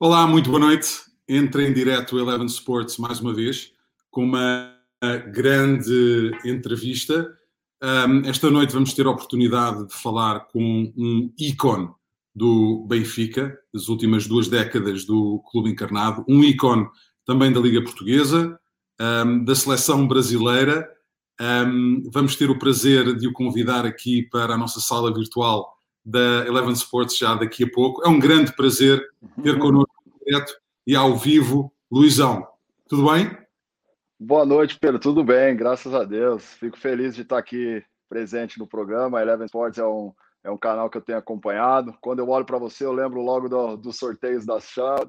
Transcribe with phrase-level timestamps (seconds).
[0.00, 0.88] Olá, muito boa noite.
[1.28, 3.72] Entra em direto Eleven Sports mais uma vez
[4.12, 4.72] com uma
[5.32, 7.36] grande entrevista.
[8.24, 11.90] esta noite vamos ter a oportunidade de falar com um ícone
[12.32, 16.86] do Benfica, das últimas duas décadas do clube encarnado, um ícone
[17.26, 18.56] também da Liga Portuguesa,
[19.44, 20.88] da seleção brasileira.
[22.12, 25.76] vamos ter o prazer de o convidar aqui para a nossa sala virtual
[26.08, 28.02] da Eleven Sports já daqui a pouco.
[28.02, 29.06] É um grande prazer
[29.42, 29.58] ter uhum.
[29.58, 29.92] connosco
[30.24, 30.54] direto
[30.86, 32.48] e ao vivo Luizão.
[32.88, 33.30] Tudo bem?
[34.18, 34.98] Boa noite, Pedro.
[34.98, 36.44] Tudo bem, graças a Deus.
[36.54, 39.18] Fico feliz de estar aqui presente no programa.
[39.18, 41.94] A Eleven Sports é um, é um canal que eu tenho acompanhado.
[42.00, 44.56] Quando eu olho para você, eu lembro logo dos do sorteios da,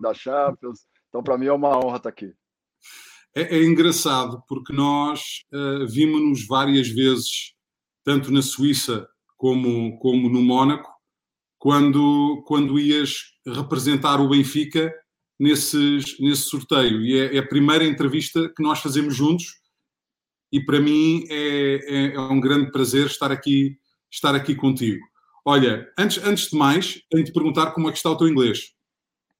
[0.01, 0.81] da Champions.
[1.07, 2.33] Então, para mim é uma honra estar aqui.
[3.33, 7.53] É, é engraçado porque nós uh, vimos-nos várias vezes,
[8.03, 9.07] tanto na Suíça
[9.39, 10.91] como, como no Mónaco,
[11.57, 13.15] quando, quando ias
[13.47, 14.93] representar o Benfica
[15.39, 17.01] nesses, nesse sorteio.
[17.01, 19.45] E é, é, a primeira entrevista que nós fazemos juntos
[20.51, 23.77] e para mim é, é, é, um grande prazer estar aqui,
[24.11, 24.99] estar aqui contigo.
[25.45, 28.73] Olha, antes, antes de mais, tenho de perguntar como é que está o teu inglês.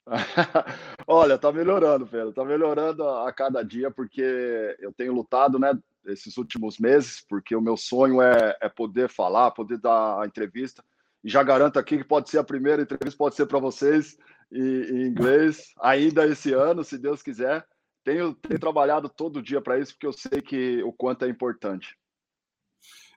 [1.07, 2.29] Olha, está melhorando, Pedro.
[2.29, 7.61] Está melhorando a cada dia, porque eu tenho lutado, né, esses últimos meses, porque o
[7.61, 10.83] meu sonho é, é poder falar, poder dar a entrevista.
[11.23, 14.17] E já garanto aqui que pode ser a primeira entrevista, pode ser para vocês
[14.51, 17.66] em, inglês, ainda esse ano, se Deus quiser.
[18.03, 21.95] Tenho, tenho trabalhado todo dia para isso, porque eu sei que o quanto é importante.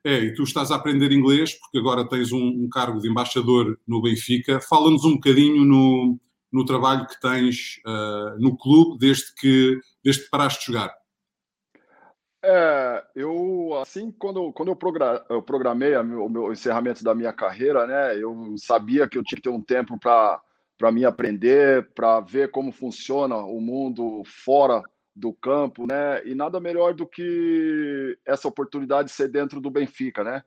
[0.04, 3.78] É, e tu estás a aprender inglês, porque agora tens um, um cargo de embaixador
[3.86, 4.60] no Benfica.
[4.60, 6.18] Fala-nos um bocadinho no,
[6.52, 10.94] no trabalho que tens uh, no clube desde que, desde que paraste de jogar.
[12.44, 14.78] É, eu assim quando, quando eu,
[15.30, 19.42] eu programei o meu encerramento da minha carreira, né, eu sabia que eu tinha que
[19.42, 24.82] ter um tempo para mim aprender, para ver como funciona o mundo fora
[25.14, 26.26] do campo, né?
[26.26, 30.42] E nada melhor do que essa oportunidade de ser dentro do Benfica, né?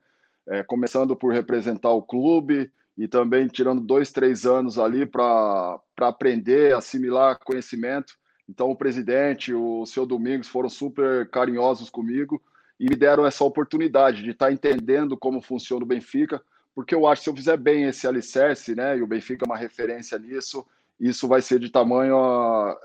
[0.48, 6.74] É, começando por representar o clube e também tirando dois, três anos ali para aprender,
[6.74, 8.14] assimilar conhecimento
[8.48, 12.40] então, o presidente, o seu Domingos foram super carinhosos comigo
[12.78, 16.40] e me deram essa oportunidade de estar entendendo como funciona o Benfica,
[16.74, 19.48] porque eu acho que se eu fizer bem esse alicerce, né, e o Benfica é
[19.48, 20.64] uma referência nisso,
[21.00, 22.16] isso vai ser de tamanho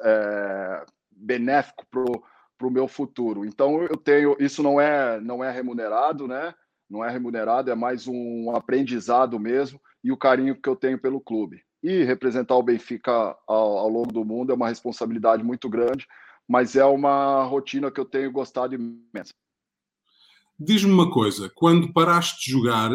[0.01, 3.45] é, benéfico para o meu futuro.
[3.45, 6.53] Então, eu tenho, isso não é, não é remunerado, né?
[6.89, 11.21] Não é remunerado, é mais um aprendizado mesmo e o carinho que eu tenho pelo
[11.21, 11.61] clube.
[11.83, 16.07] E representar o Benfica ao, ao longo do mundo é uma responsabilidade muito grande,
[16.47, 19.33] mas é uma rotina que eu tenho gostado imenso.
[20.59, 22.91] Diz-me uma coisa, quando paraste de jogar,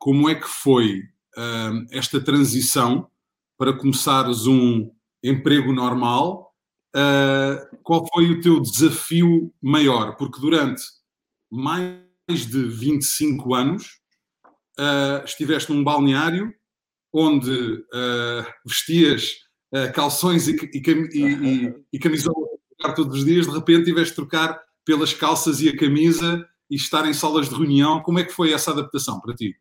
[0.00, 0.98] como é que foi
[1.36, 3.08] uh, esta transição
[3.56, 4.90] para começares um
[5.22, 6.52] emprego normal?
[6.96, 10.16] Uh, qual foi o teu desafio maior?
[10.16, 10.82] Porque durante
[11.50, 14.00] mais de 25 anos
[14.78, 16.52] uh, estiveste num balneário
[17.12, 19.34] onde uh, vestias
[19.72, 20.82] uh, calções e, e,
[21.14, 22.34] e, e camisola
[22.94, 27.06] todos os dias, de repente tiveste de trocar pelas calças e a camisa e estar
[27.06, 28.02] em salas de reunião.
[28.02, 29.56] Como é que foi essa adaptação para ti?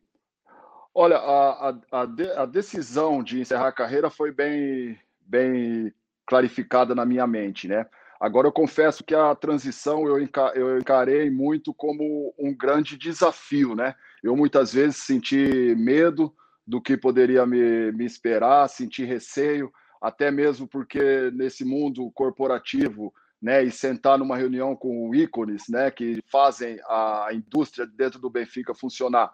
[0.94, 5.94] Olha, a, a, a, de, a decisão de encerrar a carreira foi bem, bem
[6.26, 7.86] clarificada na minha mente, né?
[8.20, 10.18] Agora eu confesso que a transição eu,
[10.56, 13.96] eu encarei muito como um grande desafio, né?
[14.24, 16.34] Eu muitas vezes senti medo,
[16.66, 23.62] do que poderia me, me esperar, sentir receio, até mesmo porque nesse mundo corporativo, né,
[23.62, 29.32] e sentar numa reunião com ícones, né, que fazem a indústria dentro do Benfica funcionar,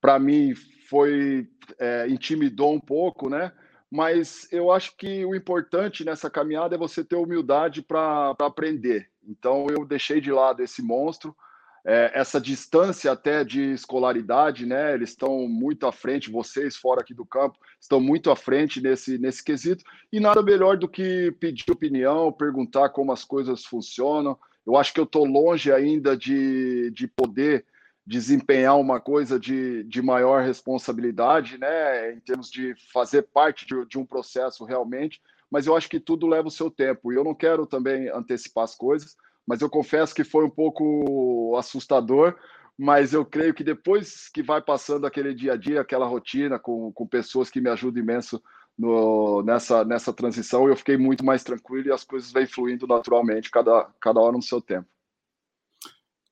[0.00, 0.52] para mim
[0.88, 1.48] foi
[1.78, 3.52] é, intimidou um pouco, né?
[3.88, 9.08] Mas eu acho que o importante nessa caminhada é você ter humildade para aprender.
[9.22, 11.36] Então eu deixei de lado esse monstro,
[11.84, 14.94] é, essa distância até de escolaridade, né?
[14.94, 19.18] Eles estão muito à frente, vocês fora aqui do campo estão muito à frente nesse,
[19.18, 24.38] nesse quesito, e nada melhor do que pedir opinião, perguntar como as coisas funcionam.
[24.64, 27.64] Eu acho que eu estou longe ainda de, de poder
[28.06, 32.12] desempenhar uma coisa de, de maior responsabilidade, né?
[32.12, 35.20] Em termos de fazer parte de, de um processo realmente,
[35.50, 38.64] mas eu acho que tudo leva o seu tempo, e eu não quero também antecipar
[38.64, 39.16] as coisas
[39.46, 42.36] mas eu confesso que foi um pouco assustador.
[42.78, 46.90] Mas eu creio que depois que vai passando aquele dia a dia, aquela rotina com,
[46.92, 48.42] com pessoas que me ajudam imenso
[48.78, 53.50] no, nessa, nessa transição, eu fiquei muito mais tranquilo e as coisas vêm fluindo naturalmente,
[53.50, 54.88] cada, cada hora no seu tempo.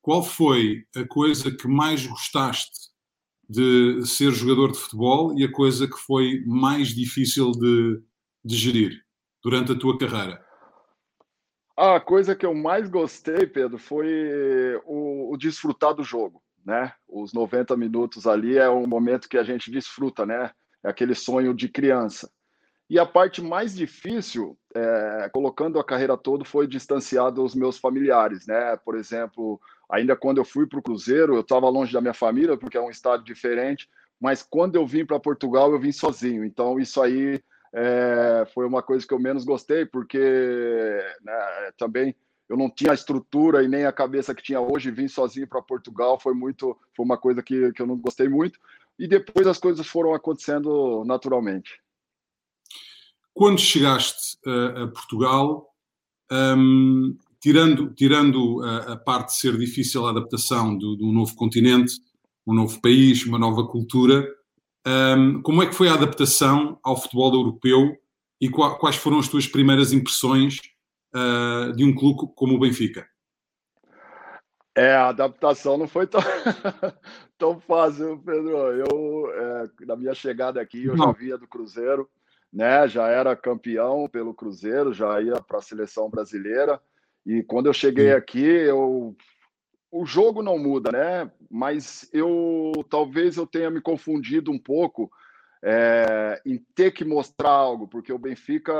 [0.01, 2.89] Qual foi a coisa que mais gostaste
[3.47, 8.03] de ser jogador de futebol e a coisa que foi mais difícil de,
[8.43, 9.05] de gerir?
[9.43, 10.45] durante a tua carreira?
[11.83, 14.07] A coisa que eu mais gostei, Pedro, foi
[14.85, 16.93] o, o, desfrutar do jogo, né?
[17.09, 20.51] Os 90 minutos ali é um momento que a gente desfruta, né?
[20.85, 22.31] É aquele sonho de criança.
[22.91, 28.47] E a parte mais difícil, é, colocando a carreira toda, foi distanciar dos meus familiares,
[28.47, 28.77] né?
[28.85, 29.59] Por exemplo,
[29.91, 32.83] ainda quando eu fui para o Cruzeiro, eu estava longe da minha família, porque é
[32.83, 33.89] um estado diferente,
[34.21, 36.45] mas quando eu vim para Portugal, eu vim sozinho.
[36.45, 37.43] Então, isso aí
[37.73, 40.19] é, foi uma coisa que eu menos gostei, porque
[41.23, 42.15] né, também
[42.49, 44.91] eu não tinha a estrutura e nem a cabeça que tinha hoje.
[44.91, 48.59] Vim sozinho para Portugal foi muito, foi uma coisa que, que eu não gostei muito.
[48.99, 51.81] E depois as coisas foram acontecendo naturalmente.
[53.33, 55.73] Quando chegaste uh, a Portugal,
[56.31, 61.95] um, tirando, tirando a, a, parte de ser difícil a adaptação do, do novo continente,
[62.45, 64.29] um novo país, uma nova cultura,
[64.87, 67.97] um, como é que foi a adaptação ao futebol europeu
[68.41, 70.59] e quais foram as tuas primeiras impressões
[71.15, 73.07] uh, de um clube como o Benfica?
[74.75, 76.21] É, a adaptação não foi tão,
[77.37, 78.57] tão fácil, Pedro.
[78.57, 81.07] Eu, é, na minha chegada aqui, eu não.
[81.07, 82.09] já via do Cruzeiro,
[82.53, 82.89] né?
[82.89, 86.81] Já era campeão pelo Cruzeiro, já ia para a seleção brasileira.
[87.27, 89.15] E quando eu cheguei aqui, eu
[89.91, 91.31] o jogo não muda, né?
[91.51, 95.11] Mas eu talvez eu tenha me confundido um pouco
[95.63, 98.73] é, em ter que mostrar algo, porque o Benfica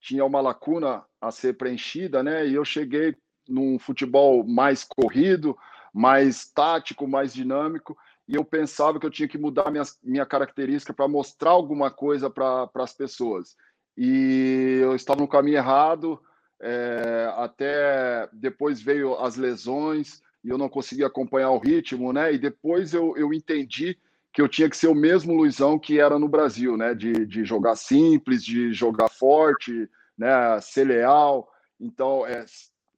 [0.00, 2.46] tinha uma lacuna a ser preenchida, né?
[2.46, 3.16] E eu cheguei
[3.48, 5.56] num futebol mais corrido,
[5.92, 10.92] mais tático, mais dinâmico, e eu pensava que eu tinha que mudar minha, minha característica
[10.92, 13.56] para mostrar alguma coisa para as pessoas.
[13.96, 16.20] E eu estava no caminho errado,
[16.60, 22.32] é, até depois veio as lesões e eu não conseguia acompanhar o ritmo, né?
[22.32, 23.98] E depois eu, eu entendi
[24.32, 26.94] que eu tinha que ser o mesmo Luizão que era no Brasil, né?
[26.94, 30.60] De, de jogar simples, de jogar forte, né?
[30.60, 31.48] Ser leal.
[31.80, 32.44] Então, é,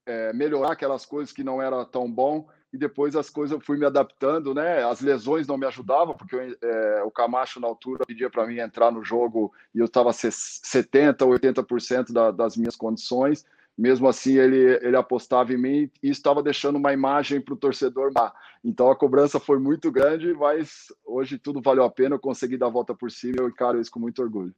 [0.06, 3.76] é, melhorar aquelas coisas que não era tão bom e depois as coisas eu fui
[3.76, 4.84] me adaptando, né?
[4.84, 8.58] As lesões não me ajudavam, porque eu, é, o Camacho na altura pedia para mim
[8.58, 13.44] entrar no jogo e eu estava 70, 80% da, das minhas condições.
[13.76, 18.12] Mesmo assim, ele, ele apostava em mim e estava deixando uma imagem para o torcedor
[18.14, 18.32] má.
[18.62, 22.14] Então a cobrança foi muito grande, mas hoje tudo valeu a pena.
[22.14, 24.54] Eu consegui dar a volta por cima e eu encaro isso com muito orgulho.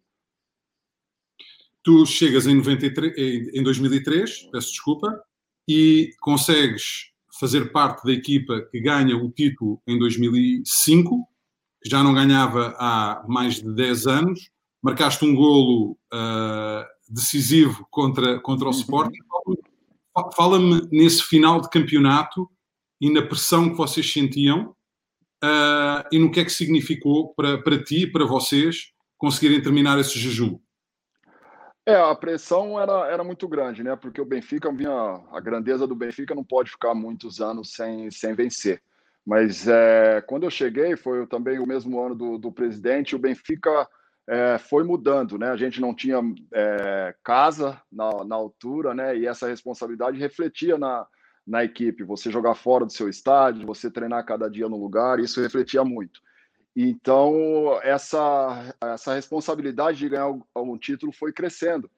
[1.83, 5.23] Tu chegas em, 93, em 2003, peço desculpa,
[5.69, 11.27] e consegues fazer parte da equipa que ganha o título em 2005,
[11.83, 14.51] que já não ganhava há mais de 10 anos.
[14.83, 18.79] Marcaste um golo uh, decisivo contra, contra o uhum.
[18.79, 19.19] Sporting.
[20.35, 22.51] Fala-me nesse final de campeonato
[23.01, 24.75] e na pressão que vocês sentiam
[25.43, 29.99] uh, e no que é que significou para, para ti e para vocês conseguirem terminar
[29.99, 30.59] esse jejum.
[31.85, 33.97] É, a pressão era, era muito grande, né?
[33.97, 38.35] Porque o Benfica vinha, a grandeza do Benfica não pode ficar muitos anos sem, sem
[38.35, 38.81] vencer.
[39.27, 43.89] Mas é, quando eu cheguei, foi também o mesmo ano do, do presidente, o Benfica
[44.29, 45.51] é, foi mudando, né?
[45.51, 46.21] A gente não tinha
[46.53, 49.17] é, casa na, na altura, né?
[49.17, 51.05] E essa responsabilidade refletia na,
[51.45, 52.05] na equipe.
[52.05, 56.21] Você jogar fora do seu estádio, você treinar cada dia no lugar, isso refletia muito.
[56.75, 61.91] Então, essa, essa responsabilidade de ganhar um título foi crescendo.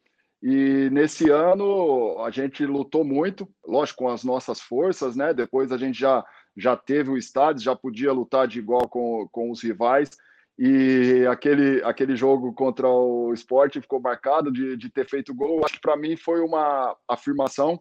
[0.43, 5.33] E nesse ano a gente lutou muito, lógico, com as nossas forças, né?
[5.33, 6.23] Depois a gente já,
[6.57, 10.11] já teve o estádio, já podia lutar de igual com, com os rivais.
[10.59, 15.65] E aquele, aquele jogo contra o esporte ficou marcado de, de ter feito gol.
[15.65, 17.81] Acho que para mim foi uma afirmação.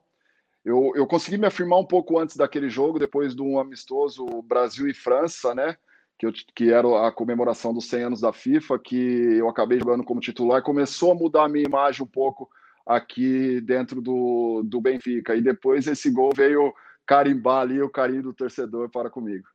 [0.64, 4.88] Eu, eu consegui me afirmar um pouco antes daquele jogo, depois de um amistoso Brasil
[4.88, 5.76] e França, né?
[6.24, 10.04] Que, eu, que era a comemoração dos 100 anos da FIFA, que eu acabei jogando
[10.04, 12.50] como titular, começou a mudar a minha imagem um pouco
[12.86, 15.36] aqui dentro do, do Benfica.
[15.36, 16.74] E depois esse gol veio
[17.06, 19.46] carimbar ali o carinho do torcedor para comigo.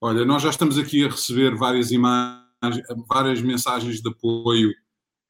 [0.00, 4.70] Olha, nós já estamos aqui a receber várias imagens, várias mensagens de apoio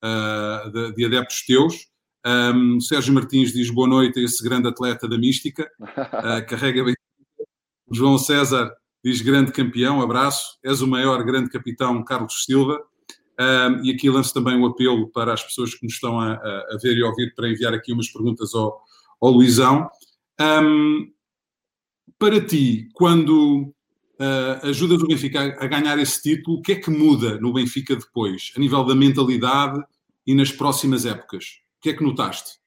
[0.04, 1.88] uh, de, de, adeptos teus.
[2.24, 6.94] Um, Sérgio Martins diz boa noite a esse grande atleta da mística, uh, carrega bem.
[7.92, 8.72] João César
[9.06, 12.82] diz grande campeão, abraço, és o maior grande capitão Carlos Silva.
[13.38, 16.78] Um, e aqui lanço também um apelo para as pessoas que nos estão a, a
[16.82, 18.82] ver e ouvir para enviar aqui umas perguntas ao,
[19.20, 19.88] ao Luizão.
[20.40, 21.08] Um,
[22.18, 23.72] para ti, quando
[24.18, 27.94] uh, ajudas o Benfica a, ganhar esse título, o que é que muda no Benfica
[27.94, 29.80] depois, a nível da mentalidade
[30.26, 31.60] e nas próximas épocas?
[31.78, 32.58] O que é que notaste?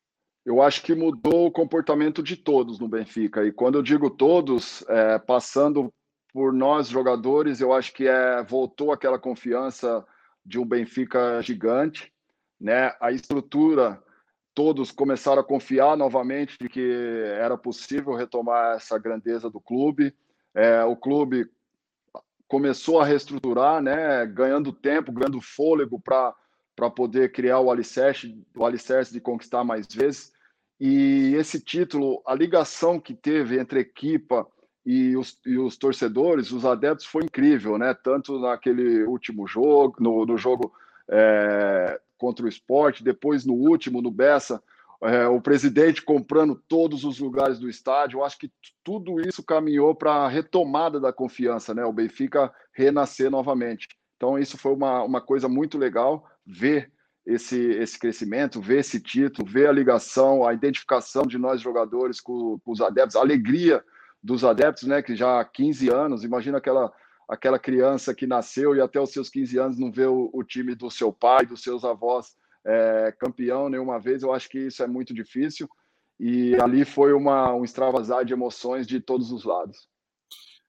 [0.45, 3.45] Eu acho que mudou o comportamento de todos no Benfica.
[3.45, 5.91] E quando eu digo todos, é, passando
[6.33, 10.05] por nós jogadores, eu acho que é voltou aquela confiança
[10.45, 12.11] de um Benfica gigante,
[12.59, 12.93] né?
[12.99, 14.01] A estrutura,
[14.53, 16.91] todos começaram a confiar novamente de que
[17.39, 20.15] era possível retomar essa grandeza do clube.
[20.53, 21.49] É, o clube
[22.47, 24.25] começou a reestruturar, né?
[24.25, 26.35] Ganhando tempo, ganhando fôlego para
[26.79, 30.31] para poder criar o alicerce, o alicerce de conquistar mais vezes.
[30.79, 34.47] E esse título, a ligação que teve entre equipa
[34.89, 37.93] e os, e os torcedores, os adeptos, foi incrível, né?
[37.93, 40.73] Tanto naquele último jogo, no, no jogo
[41.07, 44.59] é, contra o esporte, depois no último, no Bessa,
[45.03, 48.17] é, o presidente comprando todos os lugares do estádio.
[48.17, 48.51] Eu acho que
[48.83, 51.85] tudo isso caminhou para a retomada da confiança, né?
[51.85, 53.87] O Benfica renascer novamente.
[54.17, 56.91] Então, isso foi uma, uma coisa muito legal ver
[57.27, 62.57] esse, esse crescimento, ver esse título, ver a ligação, a identificação de nós jogadores com,
[62.65, 63.83] com, os adeptos, a alegria
[64.21, 65.01] dos adeptos, né?
[65.01, 66.91] Que já há 15 anos, imagina aquela,
[67.27, 70.75] aquela criança que nasceu e até os seus 15 anos não vê o, o time
[70.75, 72.35] do seu pai, dos seus avós
[72.65, 74.23] é, campeão nenhuma vez.
[74.23, 75.69] Eu acho que isso é muito difícil.
[76.19, 79.87] E ali foi uma, um extravasar de emoções de todos os lados.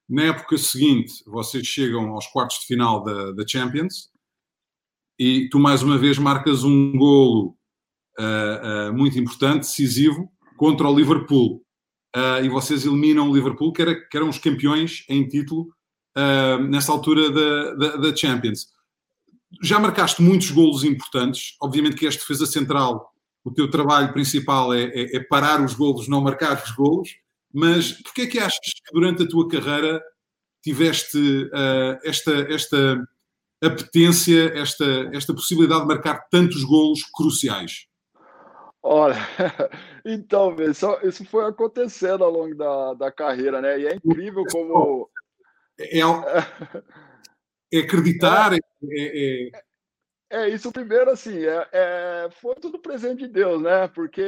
[0.07, 4.09] Na época seguinte, vocês chegam aos quartos de final da, da Champions
[5.19, 7.57] e tu mais uma vez marcas um golo
[8.19, 11.63] uh, uh, muito importante, decisivo, contra o Liverpool.
[12.15, 15.73] Uh, e vocês eliminam o Liverpool, que, era, que eram os campeões em título
[16.69, 18.67] nessa altura da, da, da, Champions.
[19.63, 21.55] Já marcaste muitos golos importantes.
[21.61, 23.13] Obviamente que esta defesa central,
[23.45, 27.15] o teu trabalho principal é, é, é parar os golos, não marcar os golos.
[27.53, 30.01] Mas porquê é que achas que durante a tua carreira
[30.61, 31.49] tiveste
[32.03, 33.07] esta, esta
[33.63, 37.87] apetência, esta, esta possibilidade de marcar tantos golos cruciais?
[38.83, 39.15] Olha,
[40.03, 43.79] então, isso, isso foi acontecendo ao longo da, da carreira, né?
[43.79, 45.09] E é incrível como.
[45.79, 46.03] É, é,
[47.73, 48.59] é acreditar, é,
[48.91, 49.51] é, é,
[50.31, 53.87] é, isso primeiro, assim, é, é, foi tudo presente de Deus, né?
[53.89, 54.23] Porque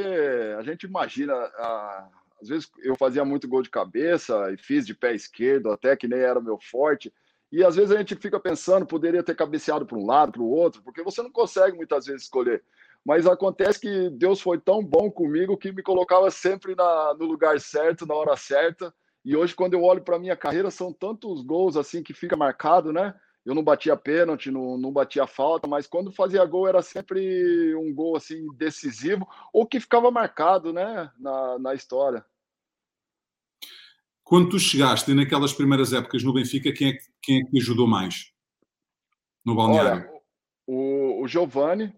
[0.58, 2.08] a gente imagina, a,
[2.40, 6.06] às vezes eu fazia muito gol de cabeça e fiz de pé esquerdo, até que
[6.06, 7.12] nem era o meu forte.
[7.50, 10.50] E às vezes a gente fica pensando, poderia ter cabeceado para um lado, para o
[10.50, 12.62] outro, porque você não consegue muitas vezes escolher.
[13.04, 17.60] Mas acontece que Deus foi tão bom comigo que me colocava sempre na, no lugar
[17.60, 18.94] certo, na hora certa.
[19.24, 22.36] E hoje, quando eu olho para a minha carreira, são tantos gols assim que fica
[22.36, 23.14] marcado, né?
[23.44, 27.92] Eu não batia pênalti, não, não batia falta, mas quando fazia gol era sempre um
[27.94, 32.24] gol assim decisivo ou que ficava marcado, né, na, na história.
[34.22, 37.58] Quando tu chegaste naquelas primeiras épocas no Benfica, quem é que, quem é que te
[37.58, 38.32] ajudou mais
[39.44, 40.08] no balneário?
[40.08, 40.22] Olha,
[40.66, 41.94] o, o Giovanni,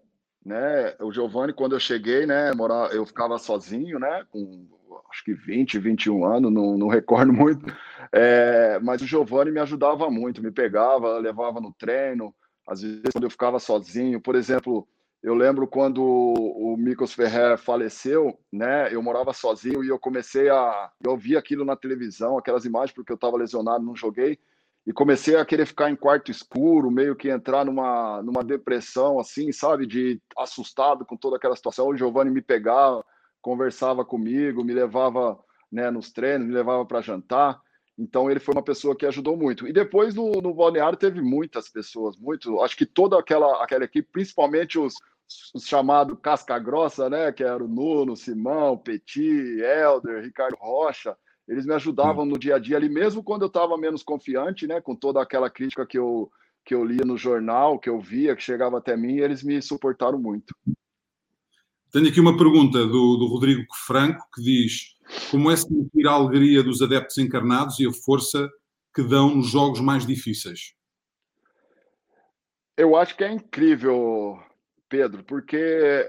[0.47, 0.95] né?
[1.01, 2.51] O Giovanni, quando eu cheguei, né?
[2.93, 4.25] Eu ficava sozinho, né?
[4.31, 4.65] Com
[5.09, 7.65] acho que 20, 21 anos, não, não recordo muito.
[8.13, 12.33] É, mas o Giovanni me ajudava muito, me pegava, levava no treino.
[12.65, 14.87] Às vezes, quando eu ficava sozinho, por exemplo,
[15.21, 18.93] eu lembro quando o Mikos Ferrer faleceu, né?
[18.93, 20.91] Eu morava sozinho e eu comecei a.
[21.03, 24.39] Eu vi aquilo na televisão, aquelas imagens, porque eu estava lesionado, não joguei.
[24.87, 29.51] E comecei a querer ficar em quarto escuro, meio que entrar numa, numa depressão, assim,
[29.51, 29.85] sabe?
[29.85, 31.89] De assustado com toda aquela situação.
[31.89, 33.03] O Giovanni me pegava,
[33.41, 35.37] conversava comigo, me levava
[35.69, 37.59] né, nos treinos, me levava para jantar.
[37.99, 39.67] Então ele foi uma pessoa que ajudou muito.
[39.67, 42.61] E depois no, no balneário teve muitas pessoas, muito.
[42.61, 44.93] Acho que toda aquela, aquela equipe, principalmente os,
[45.53, 47.29] os chamados casca grossa, né?
[47.33, 51.17] Que era o Nuno, Simão, Petit, Helder, Ricardo Rocha.
[51.47, 54.81] Eles me ajudavam no dia a dia ali, mesmo quando eu estava menos confiante, né?
[54.81, 56.29] Com toda aquela crítica que eu,
[56.65, 60.19] que eu lia no jornal, que eu via, que chegava até mim, eles me suportaram
[60.19, 60.53] muito.
[61.91, 64.95] Tenho aqui uma pergunta do, do Rodrigo Franco que diz:
[65.31, 68.49] Como é sentir a alegria dos adeptos encarnados e a força
[68.93, 70.73] que dão nos jogos mais difíceis?
[72.75, 74.37] Eu acho que é incrível,
[74.89, 75.57] Pedro, porque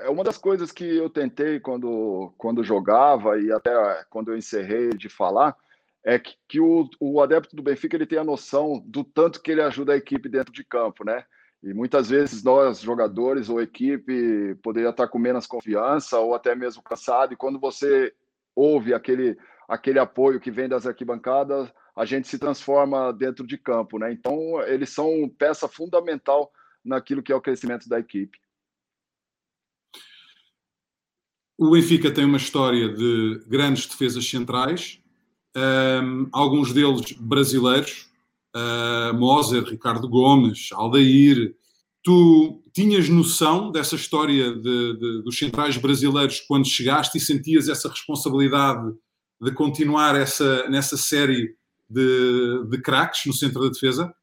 [0.00, 4.90] é uma das coisas que eu tentei quando, quando jogava e até quando eu encerrei
[4.90, 5.56] de falar
[6.04, 9.50] é que, que o, o adepto do Benfica ele tem a noção do tanto que
[9.50, 11.24] ele ajuda a equipe dentro de campo, né?
[11.62, 16.82] E muitas vezes nós, jogadores ou equipe, poderia estar com menos confiança ou até mesmo
[16.82, 17.32] cansado.
[17.32, 18.14] E quando você
[18.54, 19.36] ouve aquele,
[19.68, 24.12] aquele apoio que vem das arquibancadas, a gente se transforma dentro de campo, né?
[24.12, 26.52] Então, eles são peça fundamental
[26.84, 28.38] naquilo que é o crescimento da equipe.
[31.58, 35.00] O Benfica tem uma história de grandes defesas centrais,
[35.56, 38.08] um, alguns deles brasileiros,
[38.54, 41.56] uh, Moser, Ricardo Gomes, Aldair.
[42.04, 44.60] Tu tinhas noção dessa história de,
[44.98, 48.94] de, dos centrais brasileiros quando chegaste e sentias essa responsabilidade
[49.42, 51.56] de continuar essa, nessa série
[51.90, 54.14] de, de craques no centro da defesa?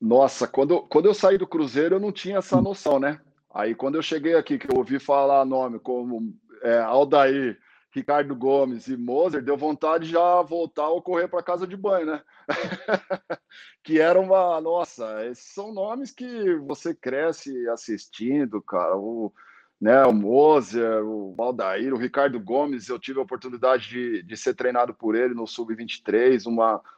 [0.00, 3.20] Nossa, quando, quando eu saí do Cruzeiro eu não tinha essa noção, né?
[3.54, 7.58] Aí quando eu cheguei aqui, que eu ouvi falar nome como é, Aldair,
[7.90, 12.06] Ricardo Gomes e Moser, deu vontade de já voltar ou correr para casa de banho,
[12.06, 12.22] né?
[13.84, 14.58] que era uma.
[14.60, 18.96] Nossa, esses são nomes que você cresce assistindo, cara.
[18.96, 19.30] O,
[19.78, 24.94] né, o Moser, o o Ricardo Gomes, eu tive a oportunidade de, de ser treinado
[24.94, 26.44] por ele no Sub-23,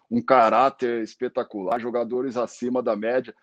[0.09, 3.35] um caráter espetacular, jogadores acima da média.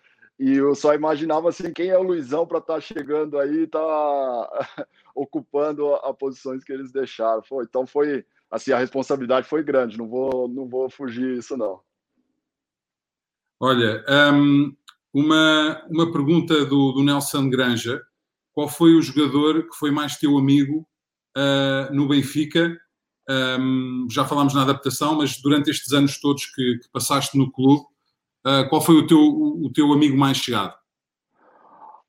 [0.41, 3.79] E eu só imaginava assim, quem é o Luizão para estar tá chegando aí, tá
[5.13, 7.43] ocupando as posições que eles deixaram.
[7.43, 11.79] Foi, então foi assim, a responsabilidade foi grande, não vou não vou fugir isso não.
[13.59, 14.75] Olha, um,
[15.13, 18.01] uma, uma pergunta do, do Nelson Granja.
[18.51, 20.87] Qual foi o jogador que foi mais teu amigo
[21.37, 22.75] uh, no Benfica?
[23.29, 27.85] Um, já falámos na adaptação, mas durante estes anos todos que, que passaste no clube,
[28.45, 30.73] Uh, qual foi o teu, o, teu amigo mais chegado?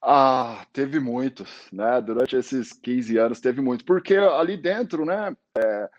[0.00, 2.00] Ah, teve muitos, né?
[2.00, 5.36] Durante esses 15 anos teve muitos, porque ali dentro, né?
[5.56, 5.90] É,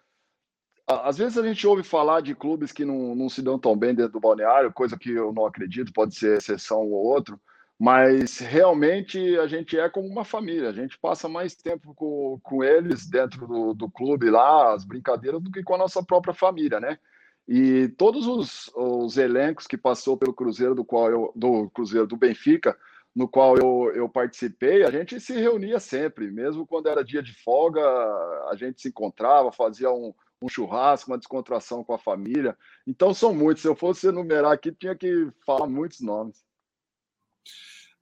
[0.87, 3.93] às vezes a gente ouve falar de clubes que não, não se dão tão bem
[3.93, 7.39] dentro do balneário, coisa que eu não acredito, pode ser exceção ou outro,
[7.79, 12.63] mas realmente a gente é como uma família, a gente passa mais tempo com, com
[12.63, 16.79] eles dentro do, do clube lá, as brincadeiras, do que com a nossa própria família,
[16.79, 16.97] né?
[17.47, 22.15] E todos os, os elencos que passou pelo Cruzeiro, do qual eu, do Cruzeiro do
[22.15, 22.77] Benfica,
[23.15, 27.33] no qual eu, eu participei, a gente se reunia sempre, mesmo quando era dia de
[27.43, 27.81] folga,
[28.49, 32.57] a gente se encontrava, fazia um, um churrasco, uma descontração com a família.
[32.87, 33.61] Então são muitos.
[33.61, 36.43] Se eu fosse enumerar aqui, tinha que falar muitos nomes.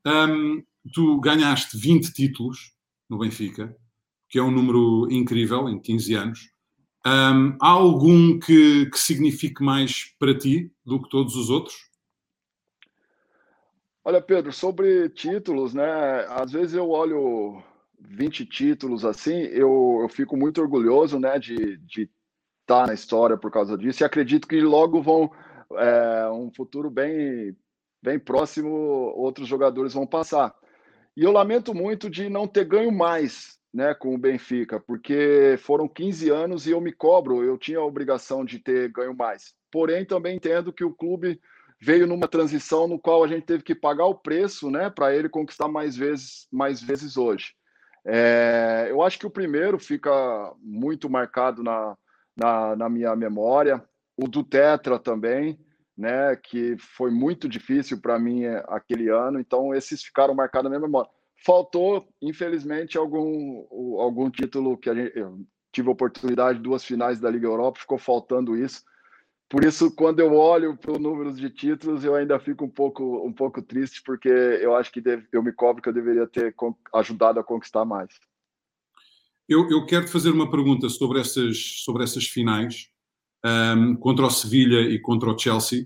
[0.05, 2.73] Um, tu ganhaste 20 títulos
[3.09, 3.75] no Benfica,
[4.29, 6.50] que é um número incrível em 15 anos.
[7.05, 11.75] Um, há algum que, que signifique mais para ti do que todos os outros?
[14.03, 16.25] Olha, Pedro, sobre títulos, né?
[16.29, 17.63] Às vezes eu olho
[17.99, 21.79] 20 títulos assim, eu, eu fico muito orgulhoso, né, de,
[22.61, 25.31] estar na história por causa disso e acredito que logo vão,
[25.73, 27.55] é, um futuro bem,
[28.01, 30.55] bem próximo, outros jogadores vão passar.
[31.15, 35.87] E eu lamento muito de não ter ganho mais né, com o Benfica, porque foram
[35.87, 39.53] 15 anos e eu me cobro, eu tinha a obrigação de ter ganho mais.
[39.71, 41.39] Porém, também entendo que o clube
[41.79, 45.29] veio numa transição no qual a gente teve que pagar o preço, né, para ele
[45.29, 47.53] conquistar mais vezes, mais vezes hoje.
[48.05, 50.11] É, eu acho que o primeiro fica
[50.59, 51.97] muito marcado na,
[52.35, 53.83] na, na minha memória,
[54.17, 55.59] o do Tetra também,
[55.97, 60.77] né, que foi muito difícil para mim é, aquele ano, então esses ficaram marcados na
[60.77, 61.09] minha memória.
[61.43, 65.39] Faltou, infelizmente, algum, algum título que a gente eu
[65.71, 68.83] tive oportunidade, duas finais da Liga Europa, ficou faltando isso.
[69.49, 73.25] Por isso, quando eu olho para os números de títulos, eu ainda fico um pouco,
[73.25, 76.55] um pouco triste, porque eu acho que deve, eu me cobro que eu deveria ter
[76.93, 78.09] ajudado a conquistar mais.
[79.49, 82.89] Eu, eu quero te fazer uma pergunta sobre essas, sobre essas finais
[83.45, 85.85] um, contra o Sevilha e contra o Chelsea.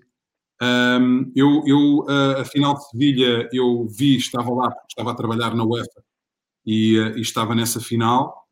[0.62, 5.54] Um, eu, eu a, a, final de Sevilha, eu vi, estava lá, estava a trabalhar
[5.54, 6.04] na UEFA
[6.66, 8.48] e, uh, e estava nessa final.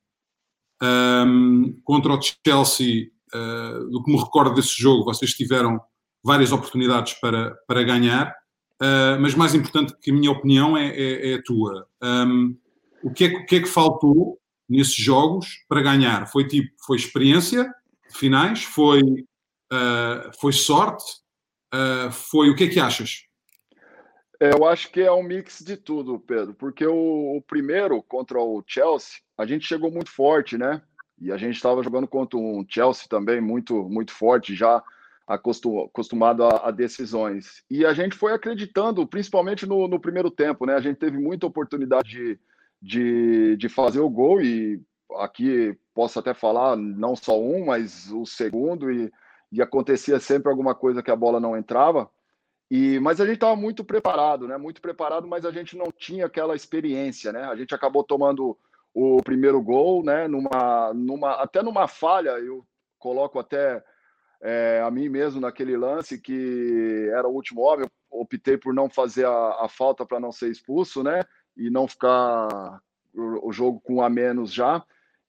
[0.81, 5.79] Um, contra o Chelsea, uh, do que me recordo desse jogo, vocês tiveram
[6.21, 8.35] várias oportunidades para, para ganhar,
[8.81, 11.87] uh, mas mais importante que a minha opinião é, é, é a tua.
[12.01, 12.57] Um,
[13.01, 14.37] o, que é, o que é que faltou
[14.67, 16.27] nesses jogos para ganhar?
[16.27, 17.63] Foi tipo, foi experiência
[18.09, 19.01] de finais, foi,
[20.39, 21.03] foi sorte,
[21.73, 22.49] uh, foi.
[22.49, 23.25] O que que achas?
[24.39, 28.39] É, eu acho que é um mix de tudo, Pedro, porque o, o, primeiro contra
[28.39, 30.81] o Chelsea, a gente chegou muito forte, né?
[31.19, 34.83] E a gente estava jogando contra um Chelsea também muito, muito forte, já
[35.25, 37.63] acostumado a, a, decisões.
[37.69, 40.73] E a gente foi acreditando, principalmente no, no, primeiro tempo, né?
[40.73, 42.39] A gente teve muita oportunidade de,
[42.81, 44.81] de, de fazer o gol e
[45.19, 49.11] aqui posso até falar não só um, mas o segundo e
[49.53, 52.09] e acontecia sempre alguma coisa que a bola não entrava.
[52.71, 54.57] E, mas a gente estava muito preparado, né?
[54.57, 57.43] Muito preparado, mas a gente não tinha aquela experiência, né?
[57.43, 58.57] A gente acabou tomando
[58.91, 60.27] o primeiro gol, né?
[60.27, 62.65] Numa, numa, até numa falha, eu
[62.97, 63.83] coloco até
[64.41, 67.85] é, a mim mesmo naquele lance que era o último homem.
[67.85, 71.21] Eu optei por não fazer a, a falta para não ser expulso, né?
[71.55, 72.81] E não ficar
[73.13, 74.83] o, o jogo com a menos já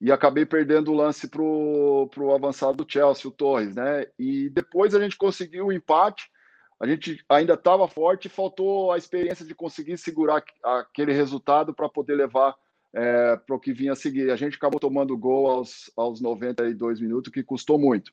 [0.05, 4.05] e acabei perdendo o lance para o avançado do Chelsea, o Torres, né?
[4.19, 6.31] E depois a gente conseguiu o empate,
[6.79, 12.17] a gente ainda estava forte, faltou a experiência de conseguir segurar aquele resultado para poder
[12.17, 12.55] levar
[12.93, 14.31] é, para o que vinha a seguir.
[14.31, 18.13] A gente acabou tomando gol aos, aos 92 minutos, que custou muito.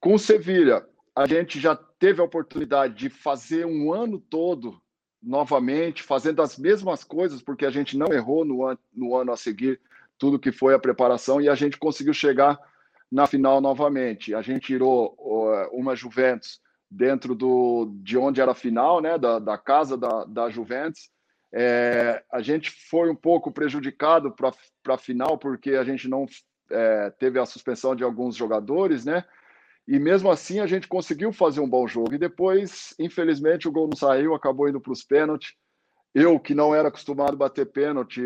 [0.00, 4.82] Com o Sevilha, a gente já teve a oportunidade de fazer um ano todo
[5.22, 9.36] novamente, fazendo as mesmas coisas, porque a gente não errou no, an no ano a
[9.36, 9.80] seguir
[10.18, 12.58] tudo que foi a preparação e a gente conseguiu chegar
[13.10, 14.34] na final novamente.
[14.34, 15.16] A gente tirou
[15.72, 20.50] uma Juventus dentro do, de onde era a final, né, da, da casa da, da
[20.50, 21.10] Juventus.
[21.52, 24.52] É, a gente foi um pouco prejudicado para
[24.94, 26.26] a final, porque a gente não
[26.70, 29.24] é, teve a suspensão de alguns jogadores, né?
[29.86, 32.14] E mesmo assim a gente conseguiu fazer um bom jogo.
[32.14, 35.54] E depois, infelizmente, o gol não saiu, acabou indo para os pênaltis.
[36.14, 38.22] Eu, que não era acostumado a bater pênalti,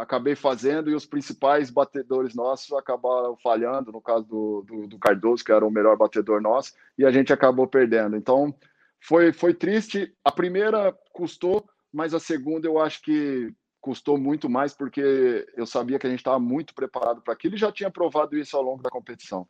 [0.00, 5.44] acabei fazendo e os principais batedores nossos acabaram falhando, no caso do, do, do, Cardoso,
[5.44, 8.16] que era o melhor batedor nosso, e a gente acabou perdendo.
[8.16, 8.54] Então,
[9.00, 10.14] foi, foi triste.
[10.24, 15.98] A primeira custou, mas a segunda eu acho que custou muito mais, porque eu sabia
[15.98, 18.80] que a gente estava muito preparado para aquilo e já tinha provado isso ao longo
[18.80, 19.46] da competição.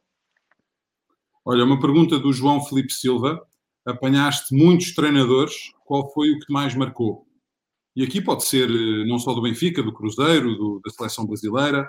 [1.45, 3.47] Olha, uma pergunta do João Felipe Silva.
[3.85, 7.27] Apanhaste muitos treinadores, qual foi o que mais marcou?
[7.95, 11.89] E aqui pode ser eh, não só do Benfica, do Cruzeiro, do, da seleção brasileira.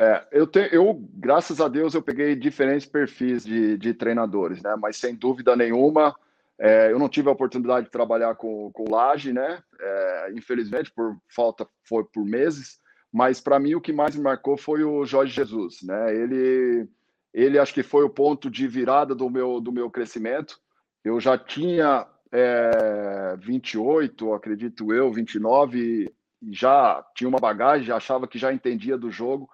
[0.00, 4.74] É, eu, te, eu, graças a Deus, eu peguei diferentes perfis de, de treinadores, né?
[4.80, 6.14] Mas sem dúvida nenhuma,
[6.58, 9.60] é, eu não tive a oportunidade de trabalhar com, com Laje, né?
[9.80, 12.78] É, infelizmente, por falta, foi por meses.
[13.12, 16.14] Mas para mim o que mais me marcou foi o Jorge Jesus, né?
[16.14, 16.88] Ele
[17.32, 20.58] ele acho que foi o ponto de virada do meu, do meu crescimento.
[21.04, 26.12] Eu já tinha é, 28, acredito eu, 29,
[26.50, 29.48] já tinha uma bagagem, achava que já entendia do jogo,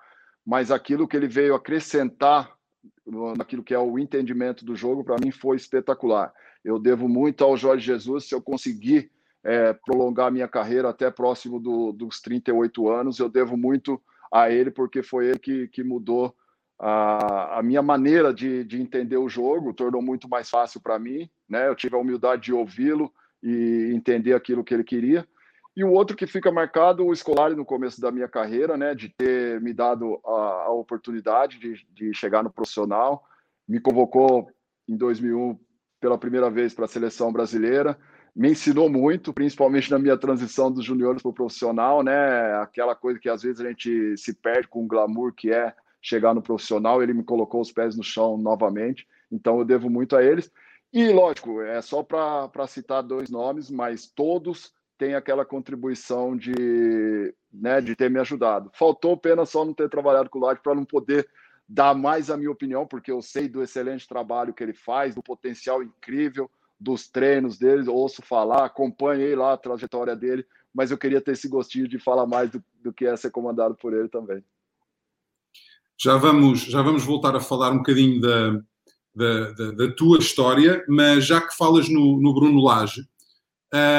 [0.45, 2.53] mas aquilo que ele veio acrescentar
[3.37, 6.33] naquilo que é o entendimento do jogo, para mim foi espetacular.
[6.65, 9.11] Eu devo muito ao Jorge Jesus, se eu conseguir
[9.43, 14.01] é, prolongar minha carreira até próximo do, dos 38 anos, eu devo muito
[14.33, 16.35] a ele, porque foi ele que, que mudou
[16.79, 21.29] a, a minha maneira de, de entender o jogo tornou muito mais fácil para mim,
[21.49, 21.69] né?
[21.69, 25.27] Eu tive a humildade de ouvi-lo e entender aquilo que ele queria.
[25.77, 29.09] E o outro que fica marcado, o escolar no começo da minha carreira, né, de
[29.09, 33.25] ter me dado a, a oportunidade de, de chegar no profissional,
[33.69, 34.49] me convocou
[34.89, 35.59] em 2001
[36.01, 37.99] pela primeira vez para a seleção brasileira,
[38.37, 43.19] me ensinou muito, principalmente na minha transição dos juniores para o profissional, né, aquela coisa
[43.19, 47.03] que às vezes a gente se perde com o glamour que é chegar no profissional,
[47.03, 50.53] ele me colocou os pés no chão novamente, então eu devo muito a eles.
[50.95, 57.81] E, lógico, é só para citar dois nomes, mas todos têm aquela contribuição de, né,
[57.81, 58.71] de ter me ajudado.
[58.73, 61.29] Faltou pena só não ter trabalhado com o Lodge para não poder
[61.69, 65.23] dar mais a minha opinião, porque eu sei do excelente trabalho que ele faz, do
[65.23, 71.21] potencial incrível dos treinos dele, ouço falar, acompanhei lá a trajetória dele, mas eu queria
[71.21, 74.45] ter esse gostinho de falar mais do, do que é ser comandado por ele também.
[76.01, 78.63] Já vamos, já vamos voltar a falar um bocadinho da,
[79.15, 83.07] da, da, da tua história, mas já que falas no, no Bruno Lage,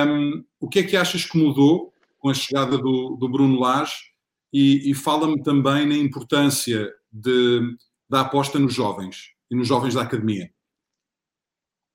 [0.08, 4.14] um, o que é que achas que mudou com a chegada do, do Bruno Lage?
[4.54, 7.76] E, e fala-me também na importância de,
[8.10, 10.50] da aposta nos jovens e nos jovens da academia.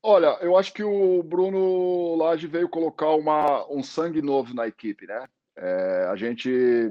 [0.03, 5.07] Olha, eu acho que o Bruno Lage veio colocar uma, um sangue novo na equipe,
[5.07, 5.27] né?
[5.57, 6.89] É, a gente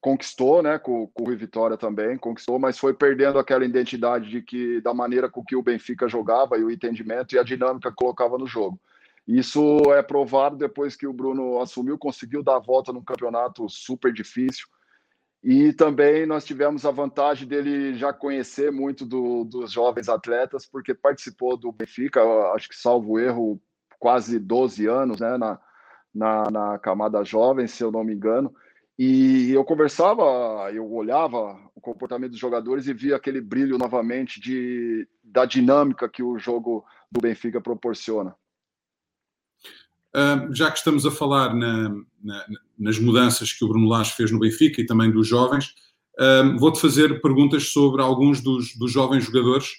[0.00, 4.80] conquistou, né, com, com o Vitória também, conquistou, mas foi perdendo aquela identidade de que
[4.80, 8.38] da maneira com que o Benfica jogava e o entendimento e a dinâmica que colocava
[8.38, 8.80] no jogo.
[9.26, 14.12] Isso é provado depois que o Bruno assumiu, conseguiu dar a volta num campeonato super
[14.12, 14.66] difícil.
[15.42, 20.94] E também nós tivemos a vantagem dele já conhecer muito do, dos jovens atletas, porque
[20.94, 22.22] participou do Benfica,
[22.54, 23.60] acho que salvo erro,
[23.98, 25.60] quase 12 anos, né, na,
[26.14, 28.54] na, na camada jovem, se eu não me engano.
[28.98, 35.08] E eu conversava, eu olhava o comportamento dos jogadores e via aquele brilho novamente de,
[35.22, 38.34] da dinâmica que o jogo do Benfica proporciona.
[40.52, 41.88] Já que estamos a falar na,
[42.22, 42.46] na,
[42.78, 45.74] nas mudanças que o Bruno Lage fez no Benfica e também dos jovens,
[46.58, 49.72] vou-te fazer perguntas sobre alguns dos, dos jovens jogadores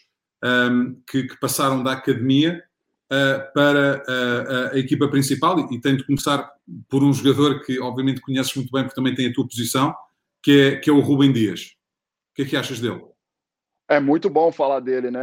[1.09, 2.61] que, que, passaram da academia
[3.11, 6.51] uh, para a, a, equipa principal e, e tenho de começar
[6.89, 9.93] por um jogador que obviamente conheces muito bem porque também tem a tua posição,
[10.41, 11.75] que é, que é o Rubem Dias.
[12.31, 13.03] O que é que achas dele?
[13.87, 15.21] É muito bom falar dele, né,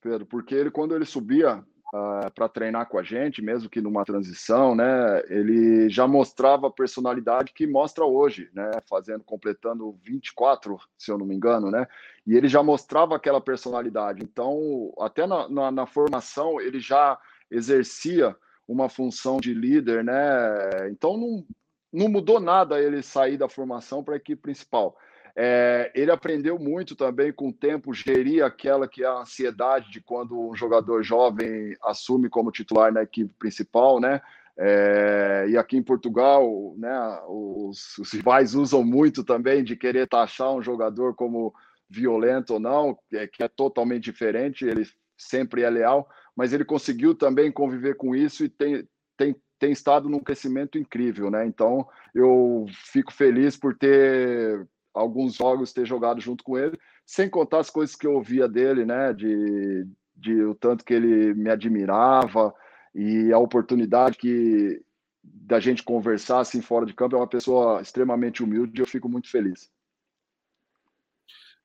[0.00, 0.26] Pedro?
[0.26, 4.74] Porque ele, quando ele subia uh, para treinar com a gente, mesmo que numa transição,
[4.74, 11.18] né, ele já mostrava a personalidade que mostra hoje, né, fazendo, completando 24, se eu
[11.18, 11.86] não me engano, né,
[12.26, 14.22] e ele já mostrava aquela personalidade.
[14.22, 17.18] Então, até na, na, na formação, ele já
[17.50, 18.36] exercia
[18.68, 20.90] uma função de líder, né?
[20.90, 21.46] Então não,
[21.90, 24.96] não mudou nada ele sair da formação para a equipe principal.
[25.40, 30.00] É, ele aprendeu muito também com o tempo, gerir aquela que é a ansiedade de
[30.00, 34.20] quando um jogador jovem assume como titular na equipe principal, né?
[34.58, 40.52] É, e aqui em Portugal, né, os, os rivais usam muito também de querer taxar
[40.52, 41.54] um jogador como
[41.88, 44.84] violento ou não, é, que é totalmente diferente, ele
[45.16, 50.08] sempre é leal, mas ele conseguiu também conviver com isso e tem, tem, tem estado
[50.08, 51.46] num crescimento incrível, né?
[51.46, 54.66] Então eu fico feliz por ter
[54.98, 58.84] alguns jogos ter jogado junto com ele, sem contar as coisas que eu ouvia dele,
[58.84, 59.12] né?
[59.12, 62.54] De, de o tanto que ele me admirava,
[62.94, 64.82] e a oportunidade que
[65.22, 69.08] da gente conversar assim fora de campo é uma pessoa extremamente humilde e eu fico
[69.08, 69.70] muito feliz.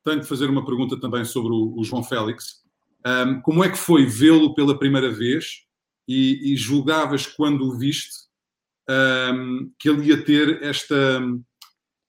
[0.03, 2.61] Tenho de fazer uma pergunta também sobre o, João Félix.
[3.05, 5.65] Um, como é que foi vê-lo pela primeira vez
[6.07, 8.27] e, e julgavas quando o viste
[8.89, 11.21] um, que ele ia ter esta,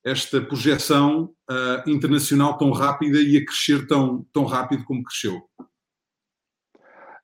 [0.04, 5.42] esta projeção uh, internacional tão rápida e a crescer tão, tão rápido como cresceu?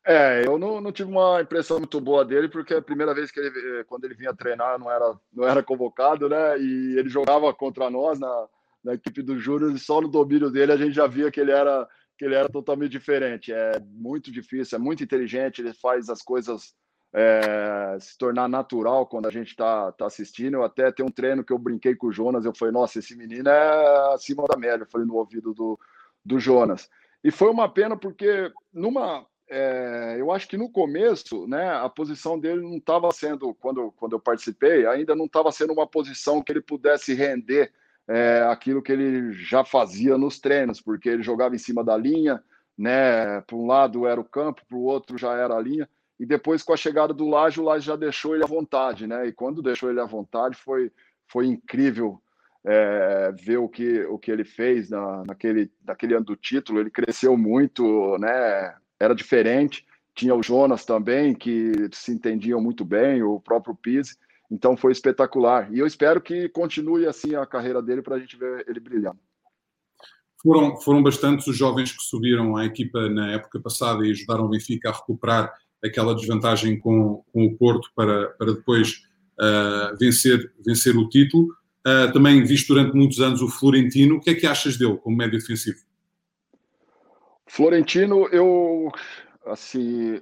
[0.07, 3.39] É, eu não, não, tive uma impressão muito boa dele, porque a primeira vez que
[3.39, 6.59] ele, eh, quando ele vinha treinar, não era, não era convocado, né?
[6.59, 8.49] E ele jogava contra nós na,
[8.83, 11.53] na equipe do Júnior, e só no domínio dele a gente já via que ele
[11.53, 11.87] era
[12.19, 13.51] que ele era totalmente diferente.
[13.53, 16.75] É muito difícil, é muito inteligente, ele faz as coisas
[17.13, 20.55] é, se tornar natural quando a gente está tá assistindo.
[20.55, 23.17] Eu até tem um treino que eu brinquei com o Jonas, eu falei, nossa, esse
[23.17, 25.79] menino é acima da média, eu falei no ouvido do,
[26.25, 26.89] do Jonas.
[27.23, 32.39] E foi uma pena porque numa é, eu acho que no começo, né, a posição
[32.39, 36.53] dele não estava sendo, quando, quando eu participei, ainda não estava sendo uma posição que
[36.53, 37.73] ele pudesse render
[38.07, 42.41] é, aquilo que ele já fazia nos treinos, porque ele jogava em cima da linha,
[42.79, 45.89] né, para um lado era o campo, para o outro já era a linha,
[46.21, 49.27] e depois com a chegada do Laje, o Laje já deixou ele à vontade, né,
[49.27, 50.93] e quando deixou ele à vontade foi,
[51.27, 52.21] foi incrível
[52.63, 56.91] é, ver o que, o que ele fez na, naquele, naquele ano do título, ele
[56.91, 59.87] cresceu muito, né, era diferente.
[60.15, 64.17] Tinha o Jonas também, que se entendiam muito bem, o próprio Pise.
[64.51, 65.73] Então foi espetacular.
[65.73, 69.19] E eu espero que continue assim a carreira dele para a gente ver ele brilhando.
[70.43, 74.49] Foram, foram bastantes os jovens que subiram à equipa na época passada e ajudaram o
[74.49, 75.53] Benfica a recuperar
[75.85, 79.03] aquela desvantagem com, com o Porto para, para depois
[79.39, 81.49] uh, vencer, vencer o título.
[81.87, 84.17] Uh, também visto durante muitos anos o Florentino.
[84.17, 85.79] O que é que achas dele como médio defensivo?
[87.47, 88.93] Florentino, eu
[89.47, 90.21] assim,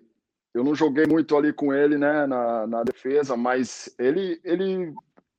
[0.55, 4.95] eu não joguei muito ali com ele, né, na, na defesa, mas ele, ele,